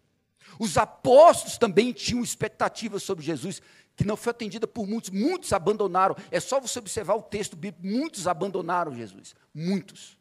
[0.59, 3.61] Os apóstolos também tinham expectativa sobre Jesus
[3.95, 5.11] que não foi atendida por muitos.
[5.11, 6.15] Muitos abandonaram.
[6.31, 7.85] É só você observar o texto bíblico.
[7.85, 9.35] Muitos abandonaram Jesus.
[9.53, 10.17] Muitos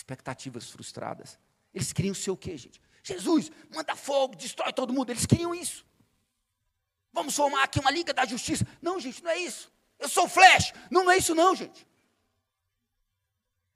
[0.00, 1.38] expectativas frustradas.
[1.72, 2.80] Eles queriam ser o quê, gente?
[3.02, 5.10] Jesus, manda fogo, destrói todo mundo.
[5.10, 5.86] Eles queriam isso.
[7.12, 8.66] Vamos formar aqui uma liga da justiça.
[8.80, 9.72] Não, gente, não é isso.
[9.98, 10.72] Eu sou Flash.
[10.90, 11.86] Não, não é isso, não, gente.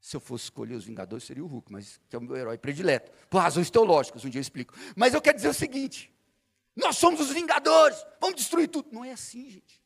[0.01, 2.59] Se eu fosse escolher os Vingadores, seria o Hulk, mas que é o meu herói
[2.59, 3.11] predileto.
[3.29, 4.75] Por razões teológicas, um dia eu explico.
[4.95, 6.13] Mas eu quero dizer o seguinte:
[6.77, 8.91] nós somos os Vingadores, vamos destruir tudo.
[8.93, 9.83] Não é assim, gente.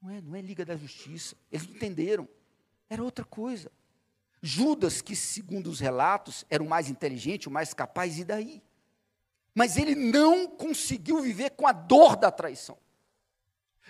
[0.00, 1.36] Não é, não é Liga da Justiça.
[1.50, 2.28] Eles entenderam
[2.90, 3.70] era outra coisa.
[4.42, 8.62] Judas, que segundo os relatos era o mais inteligente, o mais capaz, e daí?
[9.54, 12.76] Mas ele não conseguiu viver com a dor da traição.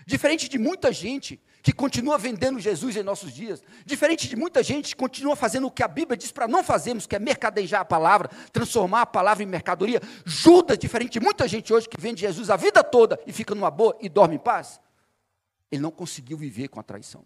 [0.07, 4.89] Diferente de muita gente que continua vendendo Jesus em nossos dias, diferente de muita gente
[4.89, 7.85] que continua fazendo o que a Bíblia diz para não fazermos, que é mercadejar a
[7.85, 10.01] palavra, transformar a palavra em mercadoria.
[10.25, 13.71] Judas, diferente de muita gente hoje que vende Jesus a vida toda e fica numa
[13.71, 14.81] boa e dorme em paz,
[15.71, 17.25] ele não conseguiu viver com a traição.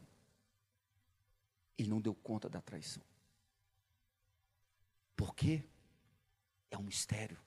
[1.78, 3.02] Ele não deu conta da traição.
[5.16, 5.62] Por quê?
[6.70, 7.38] É um mistério.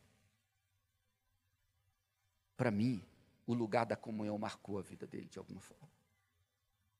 [2.55, 3.03] Para mim,
[3.45, 5.87] o lugar da comunhão marcou a vida dele de alguma forma.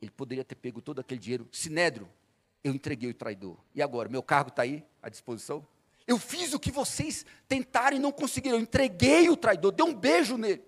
[0.02, 1.48] Ele poderia ter pego todo aquele dinheiro.
[1.52, 2.08] Sinédrio,
[2.64, 3.58] eu entreguei o traidor.
[3.74, 5.68] E agora, meu cargo está aí à disposição?
[6.06, 8.58] Eu fiz o que vocês tentaram e não conseguiram.
[8.58, 10.64] Eu entreguei o traidor, dei um beijo nele.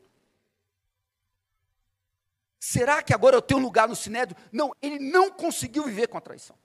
[2.59, 4.37] Será que agora eu tenho lugar no Sinédrio?
[4.51, 6.57] Não, ele não conseguiu viver com a traição.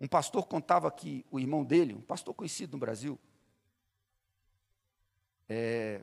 [0.00, 3.18] Um pastor contava que o irmão dele, um pastor conhecido no Brasil,
[5.48, 6.00] é,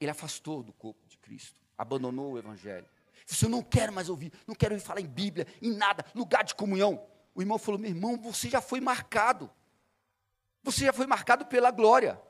[0.00, 2.88] ele afastou do corpo de Cristo, abandonou o Evangelho.
[3.26, 6.44] Disse, eu não quero mais ouvir, não quero ouvir falar em Bíblia, em nada, lugar
[6.44, 7.06] de comunhão.
[7.34, 9.50] O irmão falou, meu irmão, você já foi marcado.
[10.62, 12.20] Você já foi marcado pela glória.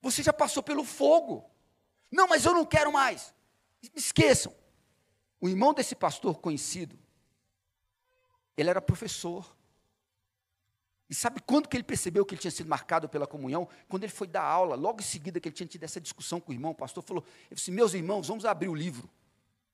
[0.00, 1.50] Você já passou pelo fogo.
[2.14, 3.34] Não, mas eu não quero mais.
[3.92, 4.54] Esqueçam.
[5.40, 6.96] O irmão desse pastor conhecido,
[8.56, 9.52] ele era professor.
[11.10, 13.68] E sabe quando que ele percebeu que ele tinha sido marcado pela comunhão?
[13.88, 16.52] Quando ele foi dar aula, logo em seguida que ele tinha tido essa discussão com
[16.52, 19.10] o irmão, o pastor falou, ele disse, meus irmãos, vamos abrir o livro.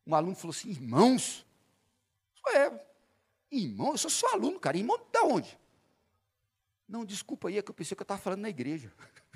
[0.06, 1.46] Um aluno falou assim, irmãos?
[2.48, 2.72] É,
[3.50, 4.78] irmão, eu sou seu aluno, cara.
[4.78, 5.58] Irmão da onde?
[6.88, 8.90] Não, desculpa aí, é que eu pensei que eu estava falando na igreja.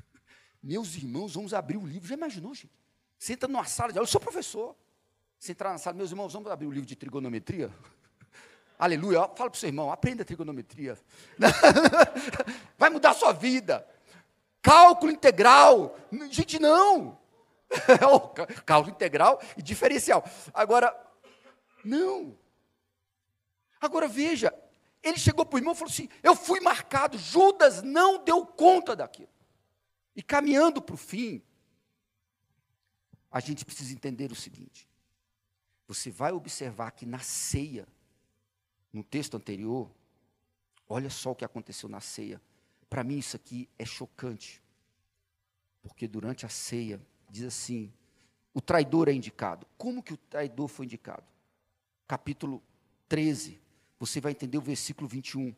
[0.63, 2.09] Meus irmãos, vamos abrir o livro.
[2.09, 2.84] Já imaginou, gente?
[3.19, 4.75] Você entra numa sala de aula, eu sou professor.
[5.39, 7.71] Você entrar na sala, meus irmãos, vamos abrir o livro de trigonometria?
[8.79, 9.21] Aleluia.
[9.21, 10.99] Fala para o seu irmão, aprenda trigonometria.
[12.79, 13.87] Vai mudar a sua vida.
[14.63, 15.99] Cálculo integral.
[16.31, 17.19] Gente, não.
[18.65, 20.25] Cálculo integral e diferencial.
[20.53, 20.95] Agora,
[21.85, 22.37] não.
[23.81, 24.55] Agora veja,
[25.03, 27.19] ele chegou para o irmão e falou assim: Eu fui marcado.
[27.19, 29.29] Judas não deu conta daquilo.
[30.17, 31.43] E caminhando para o fim,
[33.35, 34.89] a gente precisa entender o seguinte:
[35.89, 37.85] você vai observar que na ceia,
[38.93, 39.91] no texto anterior,
[40.89, 42.41] olha só o que aconteceu na ceia.
[42.89, 44.63] Para mim, isso aqui é chocante.
[45.83, 47.93] Porque durante a ceia, diz assim:
[48.55, 49.67] o traidor é indicado.
[49.77, 51.25] Como que o traidor foi indicado?
[52.07, 52.63] Capítulo
[53.09, 53.61] 13,
[53.99, 55.53] você vai entender o versículo 21.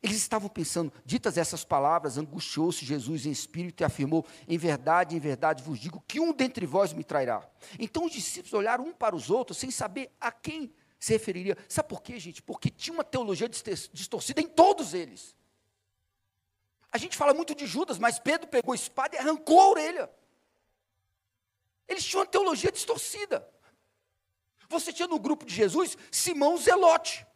[0.00, 5.18] Eles estavam pensando, ditas essas palavras, angustiou-se Jesus em espírito e afirmou: Em verdade, em
[5.18, 7.48] verdade vos digo que um dentre vós me trairá.
[7.78, 11.56] Então os discípulos olharam um para os outros, sem saber a quem se referiria.
[11.68, 12.40] Sabe por quê, gente?
[12.42, 15.36] Porque tinha uma teologia distorcida em todos eles.
[16.92, 20.10] A gente fala muito de Judas, mas Pedro pegou a espada e arrancou a orelha.
[21.88, 23.48] Eles tinham uma teologia distorcida.
[24.68, 27.26] Você tinha no grupo de Jesus Simão Zelote.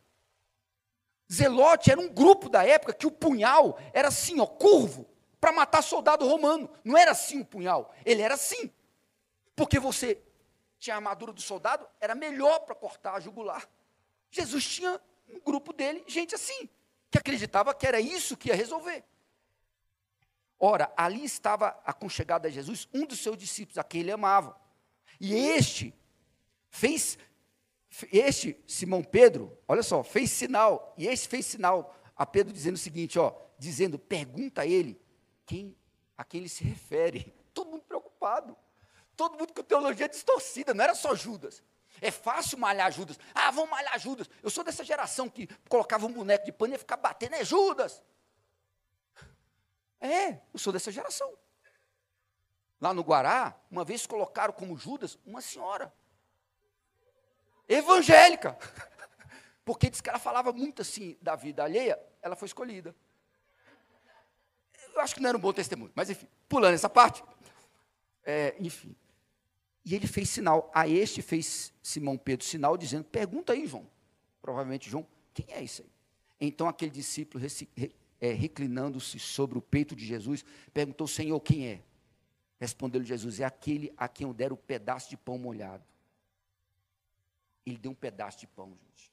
[1.33, 5.09] Zelote era um grupo da época que o punhal era assim, ó, curvo,
[5.41, 6.71] para matar soldado romano.
[6.85, 8.71] Não era assim o punhal, ele era assim.
[9.57, 10.21] Porque você
[10.79, 13.67] tinha a armadura do soldado, era melhor para cortar a jugular.
[14.31, 16.69] Jesus tinha um grupo dele, gente assim,
[17.11, 19.05] que acreditava que era isso que ia resolver.
[20.59, 24.61] Ora, ali estava aconchegado a Jesus um dos seus discípulos, a quem ele amava.
[25.21, 25.95] E este
[26.69, 27.19] fez
[28.11, 32.79] este Simão Pedro, olha só, fez sinal, e este fez sinal a Pedro dizendo o
[32.79, 35.01] seguinte, ó, dizendo, pergunta a ele
[35.45, 35.77] quem,
[36.17, 37.35] a quem ele se refere.
[37.53, 38.57] Todo mundo preocupado.
[39.15, 41.63] Todo mundo com teologia distorcida, não era só Judas.
[42.01, 43.19] É fácil malhar Judas.
[43.35, 44.29] Ah, vamos malhar Judas.
[44.43, 48.03] Eu sou dessa geração que colocava um boneco de pano e ficar batendo, é Judas.
[50.01, 51.33] É, eu sou dessa geração.
[52.81, 55.93] Lá no Guará, uma vez colocaram como Judas uma senhora
[57.75, 58.57] evangélica.
[59.65, 62.95] Porque diz que ela falava muito assim da vida alheia, ela foi escolhida.
[64.95, 67.23] Eu acho que não era um bom testemunho, mas enfim, pulando essa parte.
[68.25, 68.95] É, enfim.
[69.85, 70.71] E ele fez sinal.
[70.75, 73.87] A este fez Simão Pedro sinal, dizendo: Pergunta aí, João.
[74.41, 75.91] Provavelmente, João, quem é isso aí?
[76.41, 77.45] Então aquele discípulo,
[78.21, 81.83] é, reclinando-se sobre o peito de Jesus, perguntou: Senhor, quem é?
[82.61, 85.85] Respondeu-lhe Jesus: É aquele a quem eu der o pedaço de pão molhado.
[87.65, 89.13] Ele deu um pedaço de pão, gente.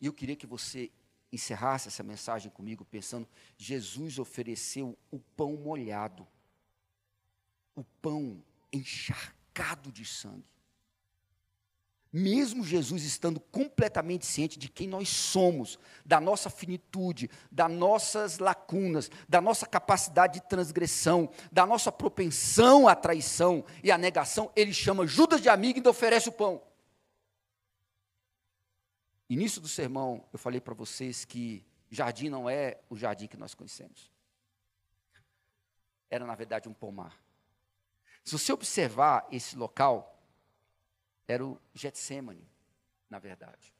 [0.00, 0.90] E eu queria que você
[1.32, 6.26] encerrasse essa mensagem comigo pensando: Jesus ofereceu o pão molhado,
[7.74, 8.42] o pão
[8.72, 10.44] encharcado de sangue.
[12.10, 19.10] Mesmo Jesus estando completamente ciente de quem nós somos, da nossa finitude, das nossas lacunas,
[19.28, 25.06] da nossa capacidade de transgressão, da nossa propensão à traição e à negação, ele chama
[25.06, 26.62] Judas de amigo e ainda oferece o pão.
[29.28, 33.54] Início do sermão, eu falei para vocês que jardim não é o jardim que nós
[33.54, 34.10] conhecemos.
[36.08, 37.22] Era, na verdade, um pomar.
[38.24, 40.18] Se você observar esse local,
[41.26, 42.48] era o Getsemane,
[43.10, 43.74] na verdade.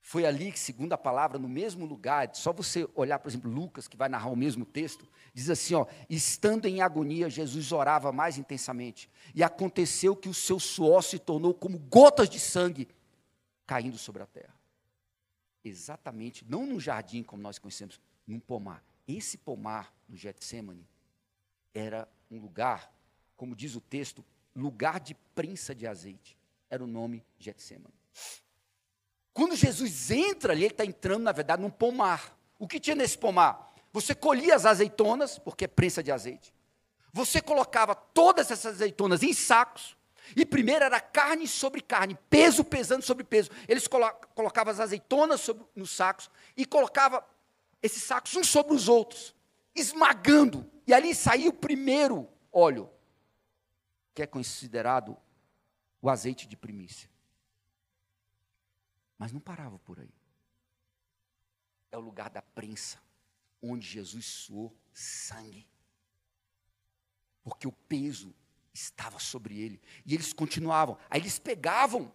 [0.00, 3.86] Foi ali que, segundo a palavra, no mesmo lugar, só você olhar, por exemplo, Lucas,
[3.86, 8.38] que vai narrar o mesmo texto, diz assim: ó, estando em agonia, Jesus orava mais
[8.38, 9.10] intensamente.
[9.34, 12.88] E aconteceu que o seu suor se tornou como gotas de sangue
[13.66, 14.53] caindo sobre a terra
[15.64, 18.84] exatamente, não num jardim como nós conhecemos, num pomar.
[19.08, 20.86] Esse pomar no Getsemane
[21.72, 22.92] era um lugar,
[23.36, 26.38] como diz o texto, lugar de prensa de azeite.
[26.70, 27.94] Era o nome Getsemane.
[29.32, 32.38] Quando Jesus entra ali, ele está entrando, na verdade, num pomar.
[32.58, 33.74] O que tinha nesse pomar?
[33.92, 36.54] Você colhia as azeitonas, porque é prensa de azeite.
[37.12, 39.96] Você colocava todas essas azeitonas em sacos,
[40.36, 43.50] e primeiro era carne sobre carne, peso pesando sobre peso.
[43.68, 47.22] Eles colocavam as azeitonas sobre, nos sacos e colocavam
[47.82, 49.34] esses sacos uns sobre os outros,
[49.74, 50.70] esmagando.
[50.86, 52.90] E ali saía o primeiro óleo,
[54.14, 55.16] que é considerado
[56.00, 57.10] o azeite de primícia.
[59.18, 60.14] Mas não parava por aí.
[61.90, 63.00] É o lugar da prensa,
[63.62, 65.68] onde Jesus suou sangue.
[67.42, 68.34] Porque o peso
[68.74, 69.80] estava sobre ele.
[70.04, 70.98] E eles continuavam.
[71.08, 72.12] Aí eles pegavam,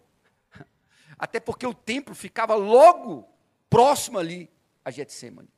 [1.18, 3.26] até porque o templo ficava logo
[3.68, 4.50] próximo ali
[4.84, 5.48] a Getsemane.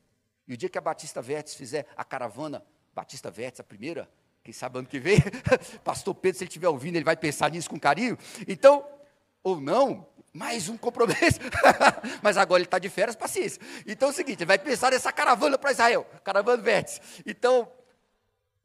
[0.47, 4.09] E o dia que a Batista Vertes fizer a caravana, Batista Vertes, a primeira,
[4.43, 5.19] quem sabe ano que vem,
[5.83, 8.17] pastor Pedro, se ele estiver ouvindo, ele vai pensar nisso com carinho.
[8.47, 8.85] Então,
[9.41, 11.39] ou não, mais um compromisso.
[12.21, 13.61] Mas agora ele está de férias, paciência.
[13.85, 16.99] Então é o seguinte, ele vai pensar nessa caravana para Israel, caravana Vertes.
[17.25, 17.71] Então,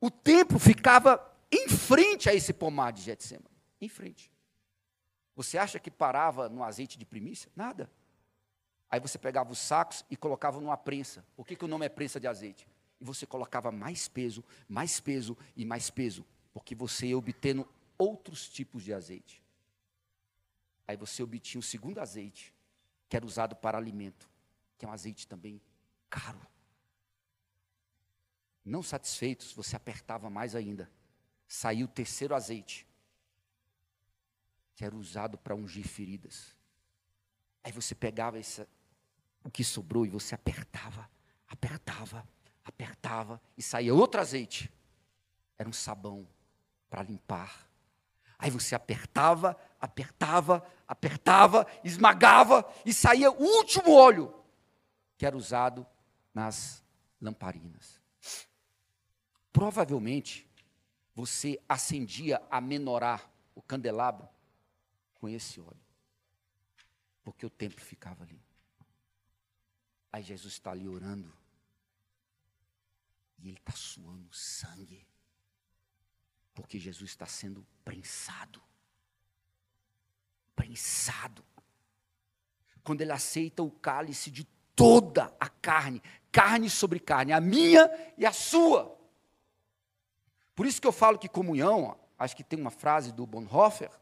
[0.01, 3.57] o templo ficava em frente a esse pomar de Getsemane.
[3.81, 4.31] Em frente.
[5.35, 7.51] Você acha que parava no azeite de primícia?
[7.55, 7.91] Nada.
[8.91, 11.25] Aí você pegava os sacos e colocava numa prensa.
[11.37, 12.67] Por que, que o nome é prensa de azeite?
[13.01, 16.25] E você colocava mais peso, mais peso e mais peso.
[16.53, 19.45] Porque você ia obtendo outros tipos de azeite.
[20.87, 22.55] Aí você obtinha o segundo azeite.
[23.09, 24.29] que era usado para alimento,
[24.77, 25.63] que é um azeite também
[26.11, 26.47] caro.
[28.63, 30.91] Não satisfeitos, você apertava mais ainda.
[31.49, 32.87] Saiu o terceiro azeite,
[34.77, 36.55] que era usado para ungir feridas.
[37.65, 38.39] Aí você pegava
[39.43, 41.11] o que sobrou e você apertava,
[41.49, 42.29] apertava,
[42.65, 44.71] apertava e saía outro azeite.
[45.59, 46.29] Era um sabão
[46.91, 47.67] para limpar.
[48.39, 54.35] Aí você apertava, apertava, apertava, esmagava e saía o último óleo
[55.17, 55.85] que era usado
[56.33, 56.85] nas
[57.21, 58.01] lamparinas.
[59.53, 60.48] Provavelmente
[61.19, 63.21] você acendia a menorá,
[63.53, 64.29] o candelabro,
[65.15, 65.85] com esse óleo.
[67.25, 68.41] Porque o templo ficava ali.
[70.13, 71.37] Aí Jesus está ali orando.
[73.41, 75.05] E ele está suando sangue.
[76.55, 78.63] Porque Jesus está sendo prensado.
[80.55, 81.45] Prensado.
[82.85, 84.45] Quando ele aceita o cálice de
[84.77, 86.01] toda a carne,
[86.31, 88.97] carne sobre carne, a minha e a sua.
[90.59, 93.93] Por isso que eu falo que comunhão, acho que tem uma frase do Bonhoeffer,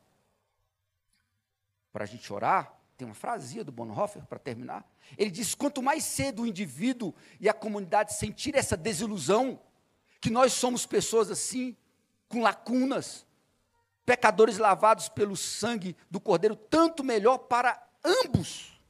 [1.93, 4.83] para a gente orar, tem uma frasinha do Bonhoeffer para terminar.
[5.19, 9.61] Ele diz: quanto mais cedo o indivíduo e a comunidade sentir essa desilusão,
[10.19, 11.77] que nós somos pessoas assim,
[12.27, 13.27] com lacunas,
[14.07, 18.81] pecadores lavados pelo sangue do Cordeiro, tanto melhor para ambos.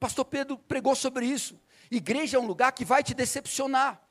[0.00, 1.56] Pastor Pedro pregou sobre isso.
[1.92, 4.03] Igreja é um lugar que vai te decepcionar.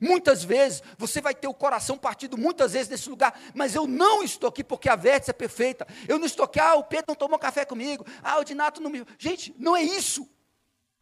[0.00, 4.22] Muitas vezes você vai ter o coração partido muitas vezes nesse lugar, mas eu não
[4.22, 5.86] estou aqui porque a vértice é perfeita.
[6.06, 8.90] Eu não estou aqui, ah, o Pedro não tomou café comigo, ah, o Dinato não
[8.90, 9.04] me.
[9.18, 10.28] Gente, não é isso.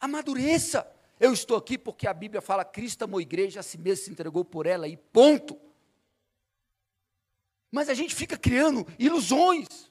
[0.00, 0.90] Amadureça.
[1.20, 4.10] Eu estou aqui porque a Bíblia fala: Cristo amou a igreja, a si mesmo se
[4.10, 5.58] entregou por ela e ponto.
[7.70, 9.90] Mas a gente fica criando ilusões.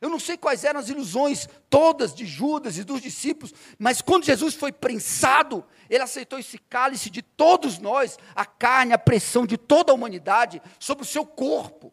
[0.00, 4.24] Eu não sei quais eram as ilusões todas de Judas e dos discípulos, mas quando
[4.24, 9.58] Jesus foi prensado, ele aceitou esse cálice de todos nós, a carne, a pressão de
[9.58, 11.92] toda a humanidade sobre o seu corpo.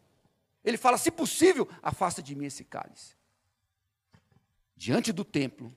[0.64, 3.14] Ele fala: se possível, afasta de mim esse cálice.
[4.74, 5.74] Diante do templo,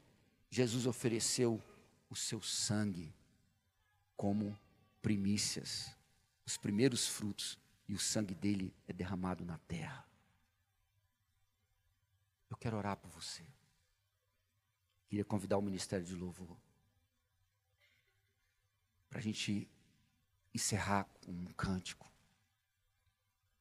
[0.49, 1.61] Jesus ofereceu
[2.09, 3.13] o seu sangue
[4.15, 4.57] como
[5.01, 5.91] primícias,
[6.45, 7.57] os primeiros frutos,
[7.89, 10.05] e o sangue dele é derramado na terra.
[12.51, 13.41] Eu quero orar por você.
[15.07, 16.57] Queria convidar o ministério de louvor
[19.09, 19.69] para a gente
[20.53, 22.11] encerrar com um cântico.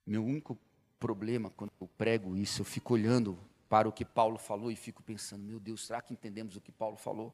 [0.05, 0.59] Meu único
[0.99, 3.39] problema quando eu prego isso, eu fico olhando
[3.69, 6.73] para o que Paulo falou e fico pensando: meu Deus, será que entendemos o que
[6.73, 7.33] Paulo falou?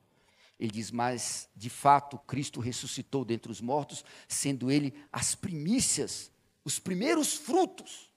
[0.59, 6.31] Ele diz: Mas de fato Cristo ressuscitou dentre os mortos, sendo ele as primícias,
[6.65, 8.11] os primeiros frutos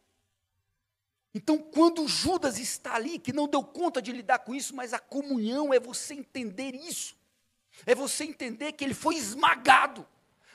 [1.33, 4.99] então, quando Judas está ali, que não deu conta de lidar com isso, mas a
[4.99, 7.15] comunhão é você entender isso,
[7.85, 10.07] é você entender que ele foi esmagado.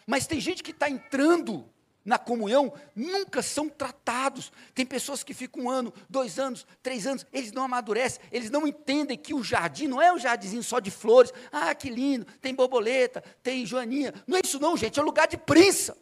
[0.06, 1.68] Mas tem gente que está entrando
[2.04, 4.52] na comunhão, nunca são tratados.
[4.74, 8.66] Tem pessoas que ficam um ano, dois anos, três anos, eles não amadurecem, eles não
[8.66, 11.32] entendem que o jardim não é um jardinzinho só de flores.
[11.50, 14.12] Ah, que lindo, tem borboleta, tem joaninha.
[14.26, 15.96] Não é isso, não, gente, é lugar de prensa.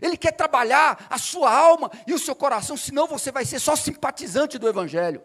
[0.00, 3.74] Ele quer trabalhar a sua alma e o seu coração, senão você vai ser só
[3.74, 5.22] simpatizante do Evangelho.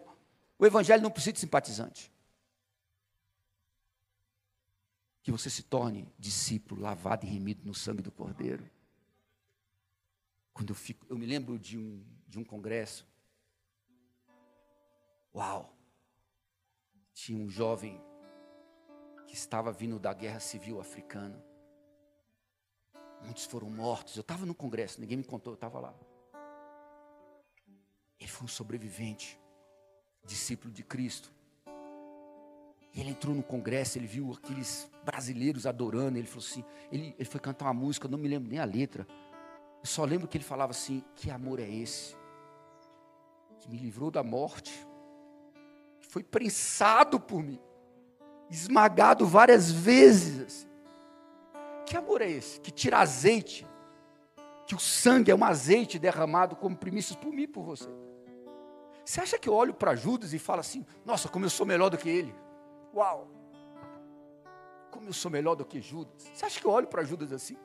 [0.58, 2.10] O Evangelho não precisa de simpatizante.
[5.22, 8.68] Que você se torne discípulo lavado e remido no sangue do Cordeiro.
[10.54, 13.06] Quando eu fico, eu me lembro de um, de um congresso.
[15.34, 15.76] Uau!
[17.12, 18.00] Tinha um jovem
[19.26, 21.42] que estava vindo da guerra civil africana.
[23.24, 24.16] Muitos foram mortos.
[24.16, 25.94] Eu estava no congresso, ninguém me contou, eu estava lá.
[28.18, 29.38] Ele foi um sobrevivente,
[30.24, 31.32] discípulo de Cristo.
[32.94, 36.18] Ele entrou no congresso, ele viu aqueles brasileiros adorando.
[36.18, 38.64] Ele falou assim: ele, ele foi cantar uma música, eu não me lembro nem a
[38.64, 39.06] letra.
[39.80, 42.14] Eu só lembro que ele falava assim: Que amor é esse?
[43.60, 44.86] Que me livrou da morte,
[46.00, 47.58] que foi prensado por mim,
[48.50, 50.66] esmagado várias vezes.
[51.92, 52.58] Que amor é esse?
[52.58, 53.66] Que tira azeite,
[54.66, 57.90] que o sangue é um azeite derramado como primícias por mim e por você.
[59.04, 61.90] Você acha que eu olho para Judas e falo assim: Nossa, como eu sou melhor
[61.90, 62.34] do que ele?
[62.94, 63.28] Uau!
[64.90, 66.30] Como eu sou melhor do que Judas?
[66.32, 67.58] Você acha que eu olho para Judas assim?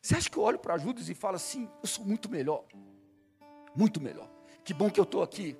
[0.00, 2.64] Você acha que eu olho para Judas e falo assim: Eu sou muito melhor?
[3.74, 4.30] Muito melhor.
[4.62, 5.58] Que bom que eu estou aqui.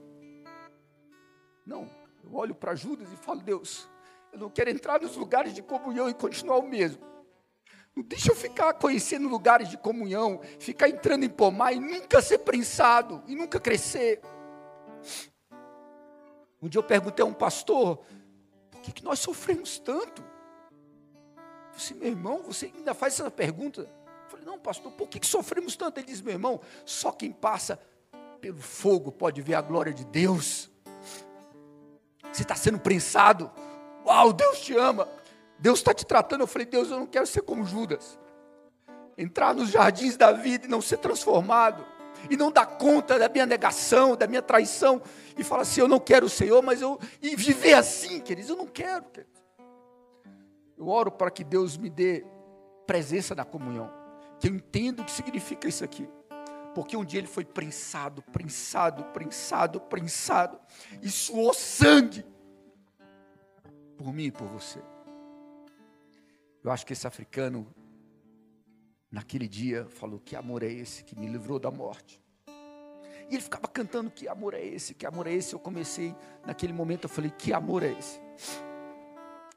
[1.66, 1.91] Não,
[2.22, 3.88] eu olho para Judas e falo: Deus,
[4.32, 7.11] eu não quero entrar nos lugares de comunhão e continuar o mesmo.
[7.97, 13.22] Deixa eu ficar conhecendo lugares de comunhão, ficar entrando em pomar e nunca ser prensado
[13.26, 14.20] e nunca crescer.
[16.62, 18.01] Um dia eu perguntei a um pastor,
[18.70, 20.22] por que, que nós sofremos tanto?
[20.22, 23.82] Eu disse, meu irmão, você ainda faz essa pergunta?
[23.82, 25.99] Eu falei, não, pastor, por que, que sofremos tanto?
[25.99, 27.80] Ele diz, meu irmão, só quem passa
[28.41, 30.70] pelo fogo pode ver a glória de Deus.
[32.32, 33.51] Você está sendo prensado.
[34.05, 35.09] Uau, Deus te ama.
[35.61, 36.41] Deus está te tratando.
[36.41, 38.19] Eu falei, Deus, eu não quero ser como Judas.
[39.17, 41.85] Entrar nos jardins da vida e não ser transformado.
[42.29, 45.01] E não dar conta da minha negação, da minha traição.
[45.37, 46.99] E falar assim, eu não quero o Senhor, mas eu.
[47.21, 49.05] E viver assim, queridos, eu não quero.
[49.05, 49.41] Queridos.
[50.77, 52.25] Eu oro para que Deus me dê
[52.87, 53.91] presença na comunhão.
[54.39, 56.09] Que eu entenda o que significa isso aqui.
[56.75, 60.59] Porque um dia ele foi prensado, prensado, prensado, prensado,
[61.03, 62.25] e suou sangue
[63.99, 64.81] por mim e por você.
[66.63, 67.67] Eu acho que esse africano,
[69.11, 72.23] naquele dia, falou: Que amor é esse que me livrou da morte?
[73.31, 74.95] E ele ficava cantando: Que amor é esse?
[74.95, 75.55] Que amor é esse?
[75.55, 78.21] Eu comecei, naquele momento, eu falei: Que amor é esse?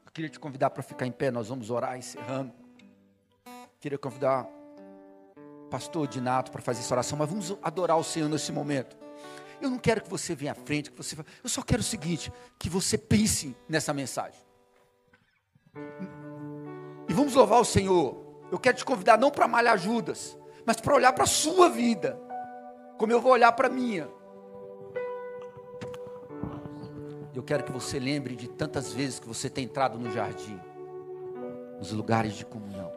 [0.06, 2.54] Eu queria te convidar para ficar em pé, nós vamos orar encerrando.
[3.80, 4.48] Queria convidar
[5.70, 8.96] pastor Dinato para fazer essa oração, mas vamos adorar o Senhor nesse momento.
[9.60, 11.18] Eu não quero que você venha à frente, que você.
[11.44, 14.40] Eu só quero o seguinte: que você pense nessa mensagem.
[17.14, 18.18] E vamos louvar o Senhor.
[18.52, 20.36] Eu quero te convidar não para malhar Judas,
[20.66, 22.20] mas para olhar para a sua vida,
[22.98, 24.10] como eu vou olhar para a minha.
[27.36, 30.60] Eu quero que você lembre de tantas vezes que você tem entrado no jardim,
[31.78, 32.92] nos lugares de comunhão.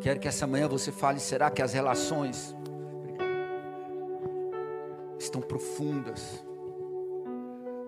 [0.00, 2.56] Quero que essa manhã você fale: será que as relações
[5.18, 6.42] estão profundas?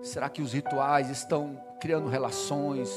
[0.03, 2.91] Será que os rituais estão criando relações?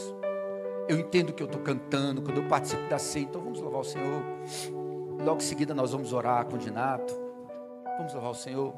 [0.88, 3.84] Eu entendo que eu estou cantando, quando eu participo da ceia, então vamos louvar o
[3.84, 4.22] Senhor.
[5.24, 7.14] Logo em seguida nós vamos orar com o Dinato.
[7.98, 8.74] Vamos louvar o Senhor.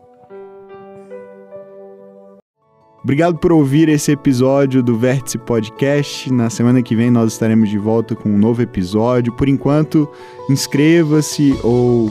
[3.03, 6.33] Obrigado por ouvir esse episódio do Vértice Podcast.
[6.33, 9.33] Na semana que vem nós estaremos de volta com um novo episódio.
[9.35, 10.11] Por enquanto,
[10.49, 12.11] inscreva-se ou